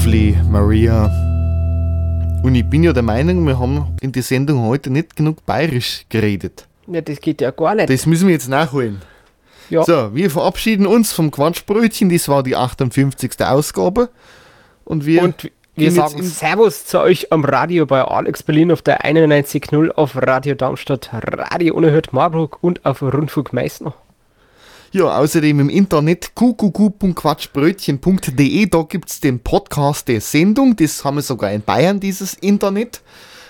Lovely 0.08 0.38
Maria. 0.50 1.12
Und 2.42 2.56
ich 2.56 2.66
bin 2.66 2.82
ja 2.82 2.94
der 2.94 3.04
Meinung, 3.04 3.46
wir 3.46 3.60
haben 3.60 3.94
in 4.00 4.14
der 4.14 4.24
Sendung 4.24 4.66
heute 4.66 4.90
nicht 4.90 5.18
genug 5.18 5.46
bayerisch 5.46 6.06
geredet. 6.08 6.66
Ja, 6.88 7.02
das 7.02 7.20
geht 7.20 7.42
ja 7.42 7.52
gar 7.52 7.76
nicht. 7.76 7.90
Das 7.90 8.06
müssen 8.06 8.30
wir 8.30 8.34
jetzt 8.34 8.48
nachholen. 8.48 9.02
Ja. 9.70 9.84
So, 9.84 10.16
wir 10.16 10.32
verabschieden 10.32 10.88
uns 10.88 11.12
vom 11.12 11.30
Quatschbrötchen. 11.30 12.08
Das 12.08 12.30
war 12.30 12.42
die 12.42 12.56
58. 12.56 13.34
Ausgabe. 13.42 14.08
Und 14.86 15.06
wir, 15.06 15.24
Und 15.24 15.52
wir 15.76 15.92
sagen 15.92 16.24
Servus 16.24 16.86
zu 16.86 17.02
euch 17.02 17.34
am 17.34 17.44
Radio 17.44 17.86
bei 17.86 18.02
Alex 18.02 18.44
Berlin 18.44 18.72
auf 18.72 18.82
der 18.82 19.04
91.0 19.04 19.90
auf 19.90 20.16
Radio 20.16 20.56
Darmstadt, 20.56 21.10
Radio 21.12 21.76
Unerhört 21.76 22.14
Marburg 22.14 22.64
und 22.64 22.86
auf 22.86 23.02
Rundfunk 23.02 23.52
Meißner. 23.52 23.94
Ja, 24.98 25.16
außerdem 25.20 25.60
im 25.60 25.70
Internet 25.70 26.32
qqq.quatschbrötchen.de, 26.34 28.66
da 28.66 28.82
gibt 28.82 29.12
es 29.12 29.20
den 29.20 29.40
Podcast 29.40 30.08
der 30.08 30.22
Sendung, 30.22 30.76
das 30.76 31.06
haben 31.06 31.18
wir 31.18 31.22
sogar 31.22 31.52
in 31.52 31.62
Bayern, 31.62 32.00
dieses 32.00 32.34
Internet. 32.34 33.04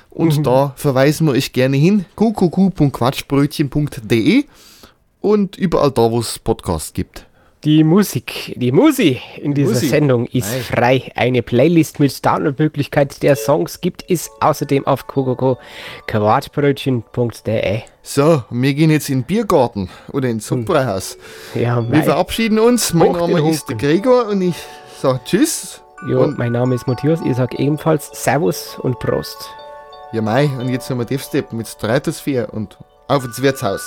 Und 0.10 0.40
Mhm. 0.40 0.44
da 0.44 0.74
verweisen 0.76 1.26
wir 1.26 1.32
euch 1.32 1.54
gerne 1.54 1.78
hin, 1.78 2.04
qqq.quatschbrötchen.de 2.18 4.44
und 5.22 5.56
überall 5.56 5.92
da, 5.92 6.12
wo 6.12 6.20
es 6.20 6.38
Podcasts 6.38 6.92
gibt. 6.92 7.27
Die 7.64 7.84
Musik, 7.84 8.54
die 8.56 8.72
Musi 8.72 9.20
in 9.42 9.54
dieser 9.56 9.74
Musi. 9.74 9.88
Sendung 9.88 10.28
ist 10.28 10.54
Ei. 10.54 10.60
frei. 10.60 11.12
Eine 11.16 11.42
Playlist 11.42 12.00
mit 12.00 12.24
Downloadmöglichkeit 12.26 13.24
der 13.24 13.36
Songs 13.36 13.82
gibt 13.82 14.06
es 14.08 14.30
außerdem 14.42 14.86
auf 14.86 15.08
qqq.quatschbrötchen.de. 15.08 17.82
So, 18.04 18.44
wir 18.50 18.74
gehen 18.74 18.90
jetzt 18.92 19.10
in 19.10 19.20
den 19.22 19.26
Biergarten 19.26 19.90
oder 20.14 20.30
ins 20.30 20.48
Suppenhaus. 20.48 21.18
Ja, 21.56 21.84
Wir 21.92 22.04
verabschieden 22.04 22.60
uns. 22.60 22.94
Mein 22.94 23.10
Hoch 23.10 23.28
Name 23.28 23.50
ist. 23.50 23.68
Gregor 23.78 24.28
und 24.28 24.42
ich 24.42 24.56
sage 25.02 25.20
Tschüss. 25.26 25.82
Jo, 26.08 26.22
und, 26.24 26.38
mein 26.38 26.52
Name 26.52 26.76
ist 26.76 26.88
Matthias, 26.88 27.20
ich 27.26 27.36
sage 27.36 27.58
ebenfalls 27.58 28.12
Servus 28.14 28.78
und 28.80 29.00
Prost. 29.00 29.36
ja, 30.14 30.22
Mai, 30.22 30.48
und 30.60 30.70
jetzt 30.70 30.88
haben 30.92 31.00
wir 31.00 31.06
Deathstep 31.06 31.52
mit 31.54 31.68
Stratosphäre 31.68 32.48
und 32.52 32.78
auf 33.08 33.26
ins 33.26 33.42
Wirtshaus. 33.42 33.84